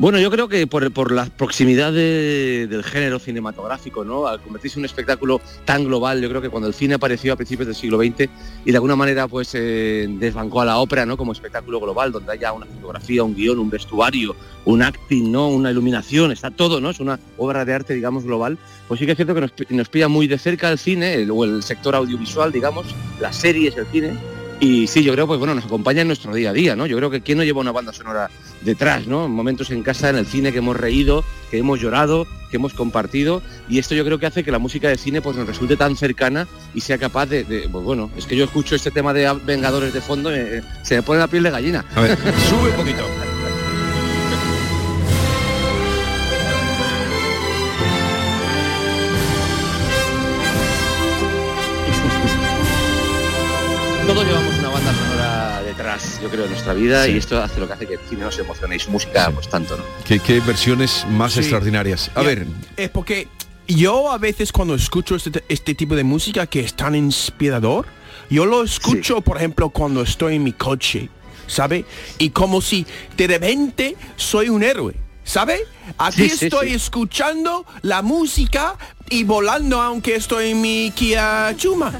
[0.00, 4.28] Bueno, yo creo que por, por la proximidad de- del género cinematográfico, ¿no?
[4.28, 7.36] Al convertirse en un espectáculo tan global, yo creo que cuando el cine apareció a
[7.36, 8.28] principios del siglo XX
[8.64, 11.16] y de alguna manera pues eh, desbancó a la ópera, ¿no?
[11.16, 14.36] Como espectáculo global, donde haya una fotografía, un guion, un vestuario,
[14.66, 15.48] un acting, ¿no?
[15.48, 16.90] Una iluminación, está todo, ¿no?
[16.90, 18.56] Es una obra de arte, digamos, global.
[18.86, 21.30] Pues sí que es cierto que nos, nos pilla muy de cerca el cine el-
[21.32, 22.86] o el sector audiovisual, digamos,
[23.20, 24.12] las series, el cine.
[24.60, 26.86] Y sí, yo creo, pues bueno, nos acompaña en nuestro día a día, ¿no?
[26.86, 28.28] Yo creo que quién no lleva una banda sonora
[28.62, 29.26] detrás, ¿no?
[29.26, 32.74] En momentos en casa, en el cine que hemos reído, que hemos llorado, que hemos
[32.74, 33.40] compartido.
[33.68, 35.96] Y esto yo creo que hace que la música de cine pues nos resulte tan
[35.96, 39.32] cercana y sea capaz de, de- pues bueno, es que yo escucho este tema de
[39.46, 41.84] Vengadores de fondo, eh, se me pone la piel de gallina.
[41.94, 43.04] A ver, sube un poquito.
[56.22, 57.12] Yo creo, en nuestra vida Sí.
[57.12, 59.48] y esto hace lo que hace que el cine nos emocione y su música pues
[59.48, 59.84] tanto, ¿no?
[60.06, 61.40] ¿Qué, qué versiones más Sí.
[61.40, 62.10] extraordinarias?
[62.14, 62.46] A ver,
[62.76, 63.28] Es porque
[63.66, 67.86] yo a veces cuando escucho este, este tipo de música que es tan inspirador,
[68.30, 71.08] yo lo escucho, por ejemplo, cuando estoy en mi coche,
[71.46, 71.84] ¿sabe?
[72.18, 72.86] Y como si
[73.16, 74.94] de repente soy un héroe,
[75.28, 75.60] ¿sabe?
[75.98, 76.74] Aquí Sí, estoy sí.
[76.74, 78.76] escuchando la música
[79.10, 81.92] y volando aunque estoy en mi Kia Chuma.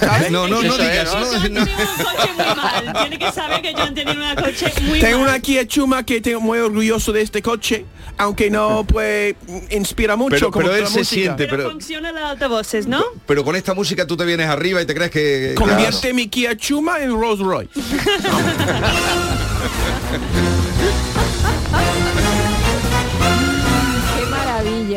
[0.00, 0.30] ¿sabe?
[0.30, 1.20] no, no, no digas, ¿no?
[1.20, 1.64] no, John no.
[1.64, 2.92] tiene un coche muy mal.
[3.00, 5.28] Tiene que saber que tiene un coche muy Tengo mal.
[5.30, 7.84] una Kia Chuma que tengo muy orgulloso de este coche,
[8.18, 9.34] aunque no pues
[9.70, 11.20] inspira mucho Pero- como pero él la se música.
[11.22, 13.02] siente, Pero, pero- funciona los altavoces, ¿no?
[13.26, 15.54] pero con esta música tú te vienes arriba y te crees que...
[15.56, 17.70] Convierte mi Kia Chuma en Rolls Royce.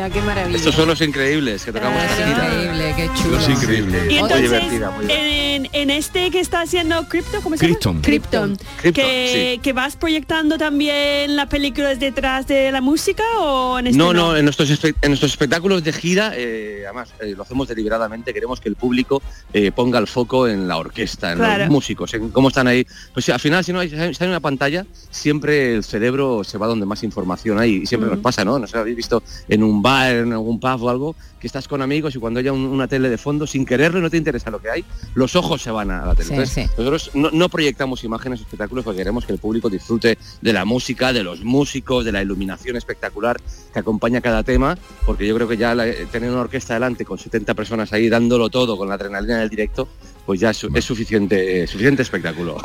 [0.02, 0.58] maravilla, qué maravilla.
[0.58, 2.30] Estos son los increíbles que tocamos gira.
[2.32, 3.40] increíble, qué chulo.
[3.40, 4.14] Es increíble.
[4.14, 7.94] Y Muy divertida, muy en, en este que está haciendo Crypto, ¿cómo se Krypton.
[7.94, 8.02] llama?
[8.06, 8.58] Krypton.
[8.82, 13.98] Krypton, Que, que vas proyectando también las películas detrás de la música o en este
[13.98, 17.68] No, no, en nuestros, espe- en nuestros espectáculos de gira, eh, además eh, lo hacemos
[17.68, 19.22] deliberadamente, queremos que el público
[19.54, 21.64] eh, ponga el foco en la orquesta, en Claro.
[21.64, 22.86] los músicos, en cómo están ahí.
[23.14, 26.68] Pues al final, si no hay, si hay una pantalla, siempre el cerebro se va
[26.68, 28.60] donde más información hay y siempre nos pasa, ¿no?
[28.60, 31.82] No sé, habéis visto en un bar, en algún pub o algo, que estás con
[31.82, 34.60] amigos y cuando haya un- una tele de fondo, sin quererlo, no te interesa lo
[34.62, 34.86] que hay,
[35.16, 36.28] los ojos se van a la tele.
[36.28, 36.70] Sí, Entonces, sí.
[36.78, 40.66] nosotros no, no proyectamos imágenes o espectáculos porque queremos que el público disfrute de la
[40.66, 43.40] música, de los músicos, de la iluminación espectacular
[43.74, 47.18] que acompaña cada tema, porque yo creo que ya la- tener una orquesta delante con
[47.18, 49.88] 70 personas ahí dándolo todo con la adrenalina del directo,
[50.26, 52.58] pues ya es, es suficiente, suficiente espectáculo.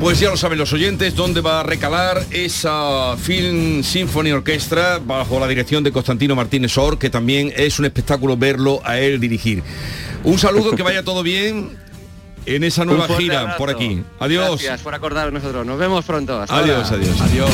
[0.00, 5.38] Pues ya lo saben los oyentes, dónde va a recalar esa Film Symphony Orchestra bajo
[5.40, 9.62] la dirección de Constantino Martínez Or, que también es un espectáculo verlo a él dirigir.
[10.24, 11.78] Un saludo, que vaya todo bien
[12.46, 13.58] en esa nueva gira abrazo.
[13.58, 14.02] por aquí.
[14.18, 14.48] Adiós.
[14.62, 15.64] Gracias por acordaros nosotros.
[15.64, 16.40] Nos vemos pronto.
[16.40, 17.02] Hasta Adiós, ahora.
[17.04, 17.20] adiós.
[17.20, 17.50] Adiós.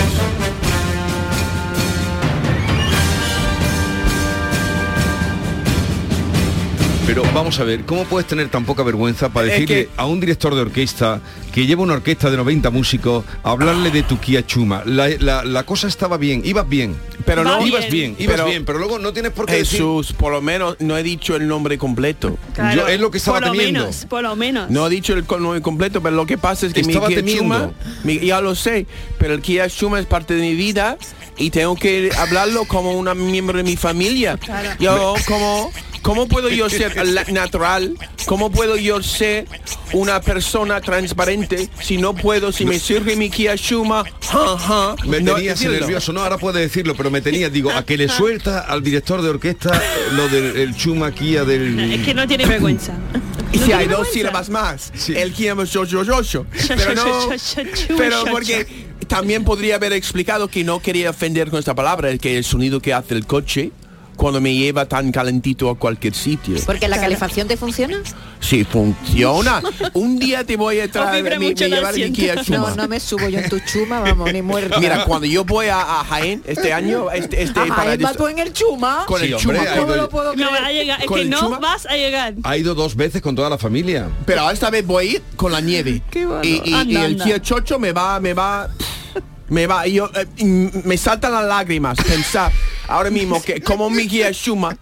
[7.06, 10.06] Pero vamos a ver, ¿cómo puedes tener tan poca vergüenza para Es decirle que- a
[10.06, 11.20] un director de orquesta
[11.52, 14.82] que lleva una orquesta de 90 músicos, hablarle de tu Kia Chuma?
[14.84, 16.96] La, la- la cosa estaba bien, ibas bien.
[17.24, 19.78] Pero Va no ibas bien, ibas Pero- bien, pero luego no tienes por qué decir...
[19.78, 22.36] Jesús, por lo menos no he dicho el nombre completo.
[22.54, 23.80] Claro, Yo- es lo que estaba por lo temiendo.
[23.82, 24.70] menos, por lo menos.
[24.70, 27.22] No he dicho el nombre completo, pero lo que pasa es que Estaba mi Kia
[27.22, 27.42] temiendo.
[27.44, 27.70] Chuma,
[28.02, 28.86] mi- ya lo sé,
[29.18, 30.98] pero el Kia Chuma es parte de mi vida
[31.38, 34.36] y tengo que hablarlo como un miembro de mi familia.
[34.38, 34.70] Claro.
[34.80, 35.72] Yo como
[36.06, 36.94] ¿Cómo puedo yo ser
[37.32, 37.96] natural?
[38.26, 39.46] ¿Cómo puedo yo ser
[39.92, 45.20] una persona transparente si no puedo, si me sirve mi Kia Shuma, ja, ja, Me
[45.20, 48.60] no tenías nervioso, no, ahora puedes decirlo, pero me tenías, digo, a que le suelta
[48.60, 49.80] al director de orquesta
[50.12, 51.78] lo del el chuma Kia del...
[51.92, 52.94] Es que no tiene vergüenza.
[53.52, 56.46] Y No si hay dos sílabas más, el Kia yo yo yo yo.
[56.68, 57.28] Pero no,
[57.96, 58.66] pero porque
[59.06, 62.80] también podría haber explicado que no quería ofender con esta palabra, el que el sonido
[62.80, 63.70] que hace el coche
[64.16, 66.56] cuando me lleva tan calentito a cualquier sitio.
[66.66, 67.98] Porque la calefacción te funciona.
[68.40, 69.62] Sí, funciona.
[69.94, 72.20] Un día te voy a traer vibra mi, mucho me el llevar mi asiento.
[72.20, 72.58] Kia Chuma.
[72.70, 74.78] No, no me subo yo en tu chuma, vamos, ni muerta.
[74.80, 78.38] Mira, cuando yo voy a, a Jaén este año, este, este para Emma, tú en
[78.38, 79.04] el chuma.
[79.06, 79.60] con el hombre, chuma.
[79.70, 81.58] ha ido- ¿Cómo lo puedo No vas a llegar, es ¿Con que no chuma?
[81.58, 82.34] vas a llegar.
[82.42, 84.08] Ha ido dos veces con toda la familia.
[84.24, 86.02] Pero esta vez voy a ir con la nieve.
[86.12, 86.40] bueno.
[86.42, 87.24] Y, y- Anda, y el anda.
[87.24, 88.68] Kia Chocho me va, me va,
[89.48, 90.26] me va, y yo, eh,
[90.84, 92.50] me saltan las lágrimas pensar
[92.88, 94.76] ahora mismo que como Mickey Shuma,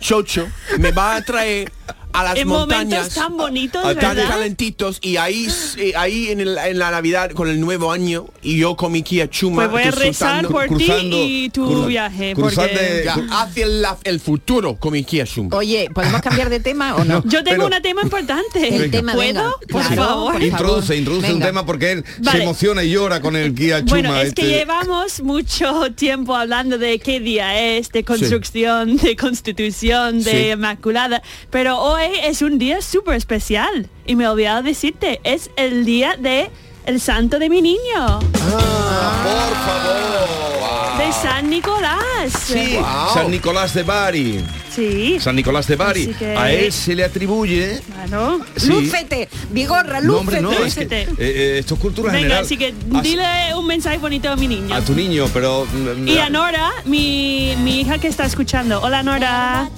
[0.00, 0.46] Chocho,
[0.78, 1.70] me va a traer
[2.14, 5.48] a las en montañas momentos tan bonitos, a tan calentitos y ahí
[5.78, 9.02] eh, ahí en, el- en la Navidad con el nuevo año y yo con mi
[9.02, 12.34] Kia Chuma Pues voy a rezar por ti cruzando- y tu cru- viaje.
[12.34, 13.02] cruzando Porque...
[13.04, 13.66] ya, hacia
[14.04, 15.56] el, futuro con mi Kia Chuma.
[15.56, 17.22] Oye, ¿podemos cambiar de tema o no?
[17.26, 18.68] Yo tengo un tema importante.
[18.76, 19.26] El tema, ¿Puedo?
[19.34, 19.52] venga.
[19.68, 20.32] Por Claro, favor.
[20.34, 23.90] por Introduce, introduce un tema porque él se emociona y llora con el Kia Chuma.
[23.90, 24.54] Bueno, es que este.
[24.58, 30.50] llevamos mucho tiempo hablando de qué día es, de construcción, de constitución, de Sí.
[30.50, 33.88] Inmaculada, pero hoy es un día súper especial.
[34.06, 36.50] Y me he olvidado decirte, es el día de
[36.86, 40.98] el santo de mi niño, Por favor.
[40.98, 42.00] de San Nicolás.
[42.46, 42.78] Sí,
[43.12, 44.44] San Nicolás de Bari.
[44.74, 45.18] Sí.
[45.20, 46.06] San Nicolás de Bari.
[46.18, 47.80] Que- A él se le atribuye.
[47.94, 48.40] Claro.
[48.56, 48.66] Sí.
[48.68, 50.18] Lúcete, Vigorra, No, lúcete.
[50.18, 51.00] hombre, no, es que, Lúcete.
[51.02, 52.44] eh, eh, esto es cultura Venga, general.
[52.44, 54.74] así que A- dile un mensaje bonito a mi niño.
[54.74, 55.64] A tu niño, pero.
[55.72, 58.80] mm, Y a Nora, mi, mi hija que está escuchando.
[58.82, 59.70] Hola Nora.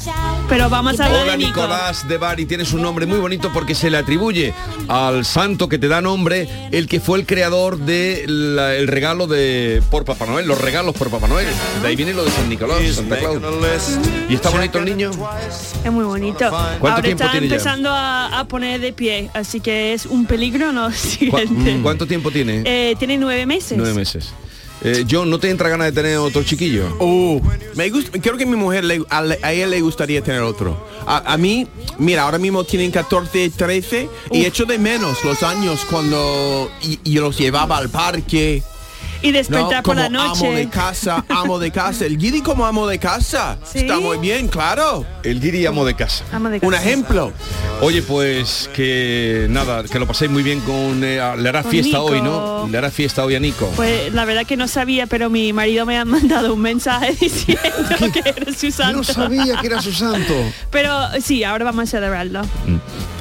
[0.49, 1.61] Pero vamos a hablar Hola de Nico.
[1.61, 4.55] Nicolás de Bari, tienes un nombre muy bonito porque se le atribuye
[4.89, 10.05] al santo que te da nombre, el que fue el creador del regalo de por
[10.05, 11.47] Papá Noel, los regalos por Papá Noel.
[11.83, 13.41] De ahí viene lo de San Nicolás, Santa Claus.
[14.29, 15.11] ¿Y está bonito el niño?
[15.85, 16.45] Es muy bonito.
[16.47, 17.55] Ahora tiempo está tiene ya?
[17.55, 20.91] empezando a, a poner de pie, así que es un peligro, ¿no?
[20.93, 21.81] Siguiente.
[21.83, 22.63] ¿Cuánto tiempo tiene?
[22.65, 23.77] Eh, tiene nueve meses.
[23.77, 24.33] Nueve meses.
[24.83, 26.95] Eh, John, ¿no te entra ganas de tener otro chiquillo?
[26.99, 27.41] Oh,
[27.75, 30.77] me gusta, creo que a mi mujer, le- a, a ella le gustaría tener otro.
[31.07, 31.67] A, a mí,
[31.99, 37.15] mira, ahora mismo tienen 14, 13 y echo de menos los años cuando y, y
[37.15, 38.63] los llevaba al parque.
[39.23, 39.83] Y despertar ¿no?
[39.83, 40.47] por la noche.
[40.47, 42.07] amo de casa, amo de casa.
[42.07, 43.59] El Giri como amo de casa.
[43.65, 43.79] Sí.
[43.81, 45.05] Está muy bien, claro.
[45.23, 46.25] El Giri amo de casa.
[46.33, 46.83] Amo de Un casa.
[46.83, 47.33] ejemplo.
[47.81, 51.03] Oye, pues que nada, que lo paséis muy bien con...
[51.05, 52.05] eh, le hará Con fiesta Nico.
[52.13, 52.69] hoy, ¿no?
[52.71, 53.71] Le hará fiesta hoy a Nico.
[53.77, 57.63] Pues la verdad que no sabía, pero mi marido me ha mandado un mensaje diciendo
[58.13, 58.99] que era su santo.
[58.99, 60.35] No sabía que era su santo.
[60.71, 60.93] Pero
[61.23, 62.43] sí, ahora vamos a celebrarlo.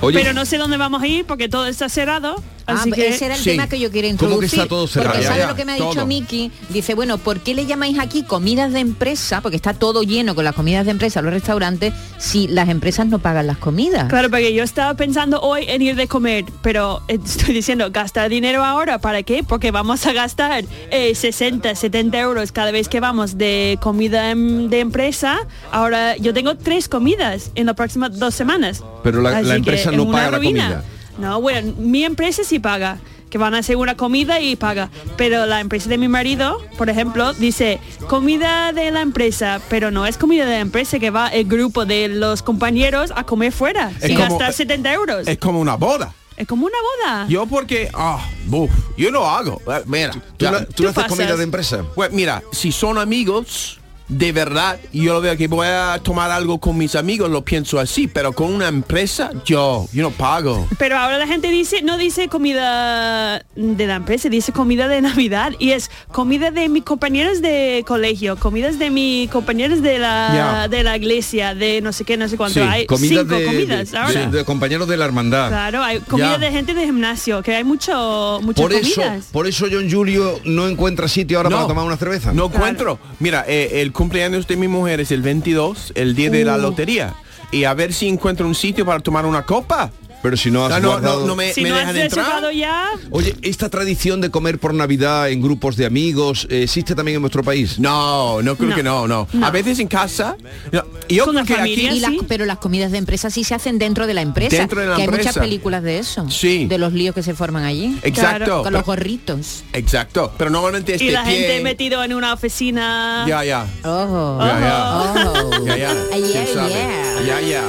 [0.02, 2.41] Oye, Pero no sé dónde vamos a ir porque todo está cerrado.
[2.68, 3.51] Ah, que ese era el Sí.
[3.51, 4.59] tema que yo quería ¿Cómo que introducir.
[4.59, 5.11] está todo cerrado?
[5.11, 5.89] Porque Ya, ¿sabes ya, lo que me ha todo.
[5.91, 6.51] dicho Miki?
[6.70, 9.41] Dice, bueno, ¿por qué le llamáis aquí comidas de empresa?
[9.41, 13.20] Porque está todo lleno con las comidas de empresa, los restaurantes, si las empresas no
[13.20, 14.09] pagan las comidas.
[14.09, 18.30] Claro, porque yo estaba pensando hoy en ir de comer, pero eh, estoy diciendo, gastar
[18.30, 19.43] dinero ahora, ¿para qué?
[19.43, 24.70] Porque vamos a gastar eh, 60, 70 euros cada vez que vamos de comida em-
[24.70, 25.38] de empresa.
[25.72, 28.82] Ahora yo tengo tres comidas en las próximas dos semanas.
[29.03, 30.84] Pero la- la empresa es no paga la comida.
[31.18, 32.97] No, bueno, mi empresa sí paga
[33.30, 34.89] que van a hacer una comida y paga.
[35.18, 40.05] Pero la empresa de mi marido, por ejemplo, dice comida de la empresa, pero no
[40.05, 43.91] es comida de la empresa que va el grupo de los compañeros a comer fuera
[43.99, 45.28] Es sin como- gastar 70 euros.
[45.28, 46.13] Es como una boda.
[46.38, 47.28] Es como una boda.
[47.30, 49.61] Yo porque, ah, buf, yo lo hago.
[49.68, 51.09] Eh, Mira, ¿tú, ya- no- tú no haces pasas.
[51.18, 51.84] comida de empresa?
[51.95, 56.60] Pues mira, si son amigos, de verdad, yo lo veo que voy a tomar algo
[56.60, 60.68] con mis amigos, lo pienso así, pero con una empresa, yo, yo no pago.
[60.78, 65.53] Pero ahora la gente dice, no dice comida de la empresa, dice comida de Navidad.
[65.60, 70.84] Y es comida de mis compañeros de colegio, comidas de mis compañeros de la, de
[70.84, 72.60] la iglesia, de no sé qué, no sé cuánto.
[72.60, 74.26] Sí, hay Comida cinco de, comidas de- ahora.
[74.28, 75.49] de- de compañeros de la hermandad.
[75.49, 79.01] Claro, hay comida de gente de gimnasio, que hay mucho, muchas Por eso,
[79.32, 82.34] por eso John Julio no encuentra sitio ahora No, para tomar una cerveza.
[82.34, 82.99] No encuentro.
[83.20, 86.62] Mira, eh, el cumpleaños de mi mujer es el 22, el día de la Uh.
[86.62, 87.16] lotería.
[87.52, 89.91] Y a ver si encuentro un sitio para tomar una copa.
[90.26, 92.52] Pero si no has no, guardado- no, no me, si me no has dejan entrar.
[92.52, 97.18] ya, Oye, ¿esta tradición de comer por Navidad en grupos de amigos eh, existe también
[97.18, 97.78] en vuestro país?
[97.78, 98.76] No, no creo No.
[98.76, 99.46] que no, no, No.
[99.46, 100.36] A veces en casa.
[100.72, 103.44] no, yo Con creo la que familia, aquí las- pero las comidas de empresa sí
[103.44, 104.58] se hacen dentro de la empresa.
[104.58, 105.30] Dentro de la que hay empresa.
[105.30, 106.28] muchas películas de eso.
[106.32, 106.66] Sí.
[106.66, 108.00] De los líos que se forman allí.
[108.02, 108.64] Exacto.
[108.64, 109.64] Con los gorritos.
[109.74, 110.34] Exacto.
[110.40, 113.26] Pero normalmente este y la pie- gente metido en una oficina.
[113.28, 113.68] Ya, ya.
[113.84, 114.40] Ojo.
[114.42, 115.78] Ya, ya.
[115.78, 117.24] Ya, ya.
[117.28, 117.64] Ya, ya.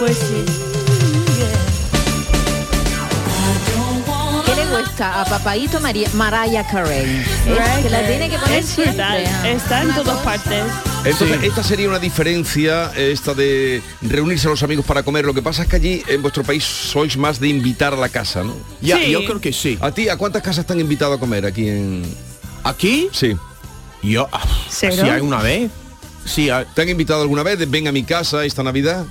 [0.00, 0.59] Pues sí.
[5.00, 7.24] ¿Qué le cuesta a Papaito María, Mariah Carey?
[7.46, 9.52] Es que la tiene que poner Es brutal, siempre.
[9.52, 10.62] Está en todas partes.
[11.06, 11.46] Entonces, Sí.
[11.46, 15.24] esta sería una diferencia, eh, esta de reunirse a los amigos para comer.
[15.24, 18.10] Lo que pasa es que allí en vuestro país sois más de invitar a la
[18.10, 18.54] casa, ¿no?
[18.82, 19.10] Ya, Sí.
[19.10, 19.78] yo creo que sí.
[19.80, 22.02] ¿A ti a cuántas casas te han invitado a comer aquí en...?
[22.62, 23.08] ¿Aquí?
[23.10, 23.34] Sí.
[24.02, 25.70] Yo, ah, sí, hay una vez.
[26.26, 27.58] Sí, ah, ¿Te han invitado alguna vez?
[27.58, 29.06] de Ven a mi casa esta Navidad.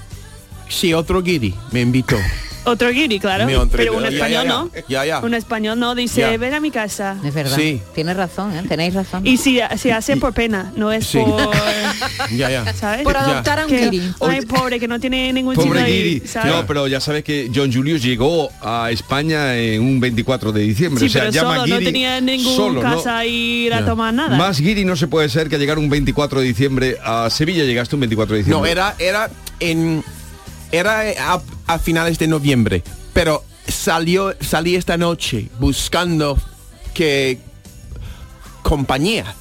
[0.68, 2.16] sí, otro guiri me invitó.
[2.70, 3.46] Otro guiri, claro.
[3.46, 4.70] Mi otro Pero un español ya, no.
[4.88, 5.20] ya, ya.
[5.20, 6.38] Un español no dice, Ya.
[6.38, 7.18] ven a mi casa.
[7.24, 7.56] Es verdad.
[7.58, 7.82] Sí.
[7.96, 8.64] Tienes razón, ¿eh?
[8.68, 9.26] tenéis razón.
[9.26, 11.18] Y si se hace por pena, no es Sí.
[11.20, 11.50] por...
[12.32, 12.74] Ya, ya.
[12.74, 13.04] ¿Sabes?
[13.04, 14.14] Por adoptar a un guiri.
[14.22, 16.22] Ay, pobre, que no tiene ningún Pobre.
[16.46, 21.00] No, pero ya sabes que John Julius llegó a España en un 24 de diciembre.
[21.02, 22.96] Sí, o sea, pero llama solo, no tenía ningún solo, ¿no?
[22.96, 23.86] casa a ir a Ya.
[23.86, 24.38] tomar nada.
[24.38, 27.64] Más Guiri no se puede ser que llegar un 24 de diciembre a Sevilla.
[27.64, 28.60] Llegaste un 24 de diciembre.
[28.60, 30.04] No, era, era en
[30.72, 32.82] era a, a finales de noviembre,
[33.14, 36.36] pero salió salí esta noche buscando
[36.96, 37.38] que
[38.64, 39.36] compañía,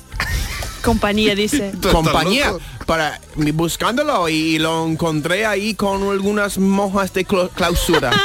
[0.84, 1.72] Compañía, dice.
[1.92, 2.52] compañía
[2.86, 3.18] para
[3.54, 8.12] buscándolo y lo encontré ahí con algunas mojas de clo- clausura.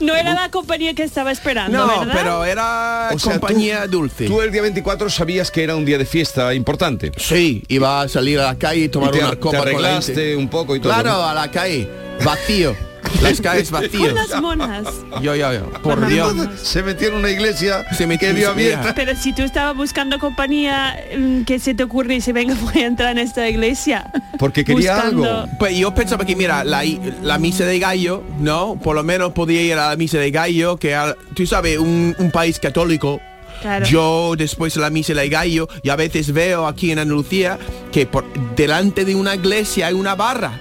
[0.00, 2.14] No era la compañía que estaba esperando, No, ¿verdad?
[2.14, 4.26] pero era O sea, compañía tú- dulce.
[4.26, 7.10] Tú el día 24 sabías que era un día de fiesta importante.
[7.16, 9.66] Sí, iba a salir a la calle y tomar Y te- una te copa con
[9.66, 10.36] la arreglaste gente.
[10.36, 11.24] un poco y todo, Claro, ¿no?
[11.24, 11.88] a la calle,
[12.24, 12.76] vacío.
[13.22, 14.14] Las calles Con vacías.
[14.14, 14.86] las monas.
[15.22, 15.70] Yo, yo, yo.
[15.82, 16.34] Por Dios.
[16.34, 16.60] monas.
[16.60, 18.94] Se metió en una iglesia Se metió que vio abierta.
[18.94, 22.16] Pero si tú estabas buscando compañía, mm, ¿qué se te ocurre?
[22.16, 24.10] Y se venga, voy a entrar en esta iglesia.
[24.38, 25.52] Porque quería Buscando- algo.
[25.58, 26.82] Pues yo pensaba que, mira, la,
[27.22, 28.78] la misa de gallo, ¿no?
[28.82, 30.96] Por lo menos podía ir a la misa de gallo, que
[31.34, 33.20] tú sabes, un, un país católico.
[33.62, 33.84] Claro.
[33.86, 37.58] Yo después de la misa de gallo, y a veces veo aquí en Andalucía
[37.90, 38.24] que por
[38.54, 40.60] delante de una iglesia hay una barra.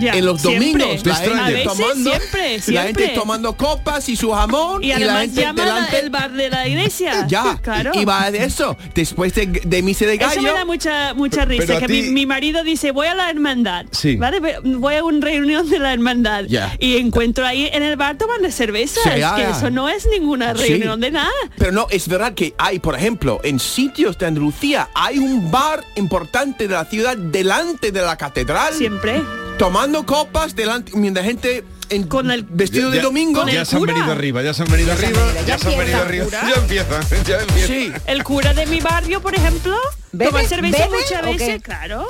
[0.00, 0.68] Ya, en los siempre.
[0.72, 3.04] domingos, la A gente veces, tomando, siempre, la siempre.
[3.06, 6.50] gente tomando copas y su jamón Y la además gente llaman delante el bar de
[6.50, 7.26] la iglesia.
[7.28, 7.90] ya claro.
[7.94, 11.46] y va de eso después de, de misa de Eso me gallo da mucha mucha
[11.46, 14.16] Pero risa, que ti- mi, mi marido dice, voy a la hermandad, Sí.
[14.16, 14.40] ¿vale?
[14.64, 16.74] Voy a una reunión de la hermandad Ya.
[16.78, 19.00] y encuentro ahí en el bar tomando cerveza.
[19.04, 20.68] Sí, que eso no es ninguna Sí.
[20.68, 21.30] reunión de nada.
[21.58, 25.84] Pero no, es verdad que hay, por ejemplo, en sitios de Andalucía, hay un bar
[25.96, 28.72] importante de la ciudad delante de la catedral.
[28.74, 29.22] Siempre.
[29.58, 33.46] Tomando copas delante, mientras gente en Con el- vestido Ya- de domingo.
[33.46, 36.26] Ya se han venido arriba, ya se han venido arriba, ya se han venido arriba.
[36.30, 37.66] Ya empieza, ya empieza.
[37.66, 37.92] Sí.
[38.06, 39.76] El cura de mi barrio, por ejemplo,
[40.10, 40.30] ¿Bebe?
[40.30, 42.06] toma cerveza ¿Bebe muchas veces, claro,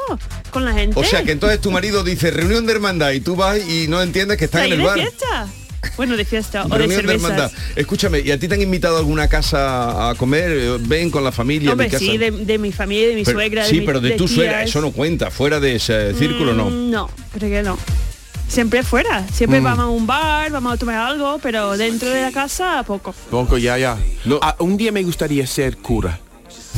[0.51, 0.99] con la gente.
[0.99, 4.01] O sea que entonces tu marido dice reunión de hermandad y tú vas y no
[4.01, 4.95] entiendes que están Ahí en el bar.
[4.99, 5.47] fiesta.
[5.97, 7.15] Bueno, de fiesta o de cervezas.
[7.23, 7.53] hermandad.
[7.77, 10.51] Escúchame, ¿y a ti te han invitado a alguna casa a comer?
[10.53, 11.99] Eh, Ven con la familia mi casa.
[11.99, 14.29] sí, de, de mi familia, de mi Pero- suegra, sí, de mi- pero de, tu
[14.29, 16.71] suegra, eso no cuenta, fuera de ese círculo no.
[16.71, 17.79] Mm, No, creo que no.
[18.49, 19.65] Siempre fuera, siempre Mm.
[19.65, 23.15] vamos a un bar, vamos a tomar algo, pero dentro de la casa poco.
[23.31, 23.97] Poco, ya, ya.
[24.25, 24.39] No.
[24.43, 26.19] Ah, un día me gustaría ser cura.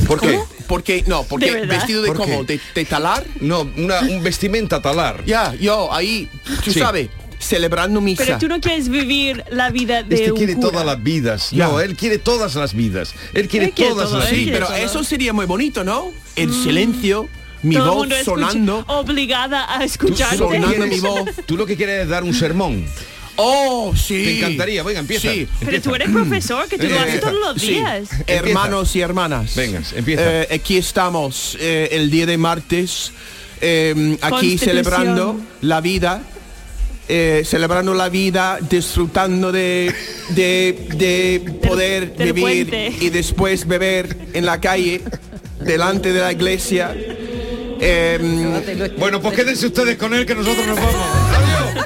[0.07, 0.39] ¿Por qué?
[0.67, 3.25] Porque, no, porque vestido de ¿Por cómo, de talar.
[3.41, 5.23] No, una, un vestimenta talar.
[5.25, 6.29] Ya, yo ahí,
[6.63, 6.79] tú Sí.
[6.79, 7.09] sabes,
[7.45, 8.23] celebrando misa.
[8.25, 10.69] Pero tú no quieres vivir la vida de Este un quiere cura.
[10.71, 11.51] todas las vidas.
[11.51, 11.67] Ya.
[11.67, 13.13] No, él quiere todas las vidas.
[13.33, 14.43] Él quiere Él quiere todas todo, las Sí, vidas.
[14.45, 14.77] quiere pero todo.
[14.77, 16.11] eso sería muy bonito, ¿no?
[16.35, 17.29] El silencio,
[17.63, 18.83] mi Todo voz mundo sonando.
[18.87, 21.29] obligada a que Sonando mi voz.
[21.45, 22.85] tú lo que quieres es dar un sermón.
[23.37, 24.13] Oh, sí.
[24.23, 24.81] Te encantaría.
[24.81, 25.29] Venga, empieza.
[25.31, 25.45] Sí.
[25.59, 27.67] Pero tú eres profesor, que tú lo haces Eh, todos los sí.
[27.71, 28.07] días.
[28.27, 29.55] Hermanos y hermanas.
[29.55, 30.23] Venga, empieza.
[30.43, 33.11] Eh, aquí estamos, eh, el día de martes,
[33.59, 36.21] eh, aquí celebrando la vida.
[37.07, 39.93] Eh, celebrando la vida, disfrutando de,
[40.29, 42.93] de, de poder del vivir puente.
[43.05, 45.01] y después beber en la calle,
[45.59, 46.95] delante de la iglesia.
[47.79, 50.95] Eh, Bueno, pues quédense ustedes con él que nosotros nos vamos.
[51.35, 51.85] Adiós.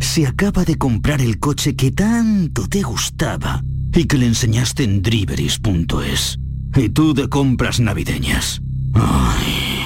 [0.00, 3.62] se acaba de comprar el coche que tanto te gustaba
[3.94, 6.38] y que le enseñaste en driveris.es.
[6.76, 8.62] Y tú de compras navideñas.
[8.94, 9.80] Ay.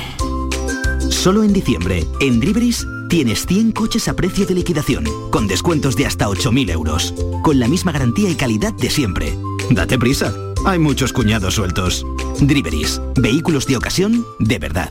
[1.11, 6.07] Solo en diciembre, en Driveris, tienes 100 coches a precio de liquidación, con descuentos de
[6.07, 9.35] hasta 8.000 euros, con la misma garantía y calidad de siempre.
[9.71, 10.35] Date prisa,
[10.67, 12.05] hay muchos cuñados sueltos.
[12.41, 14.91] Driveris, vehículos de ocasión de verdad.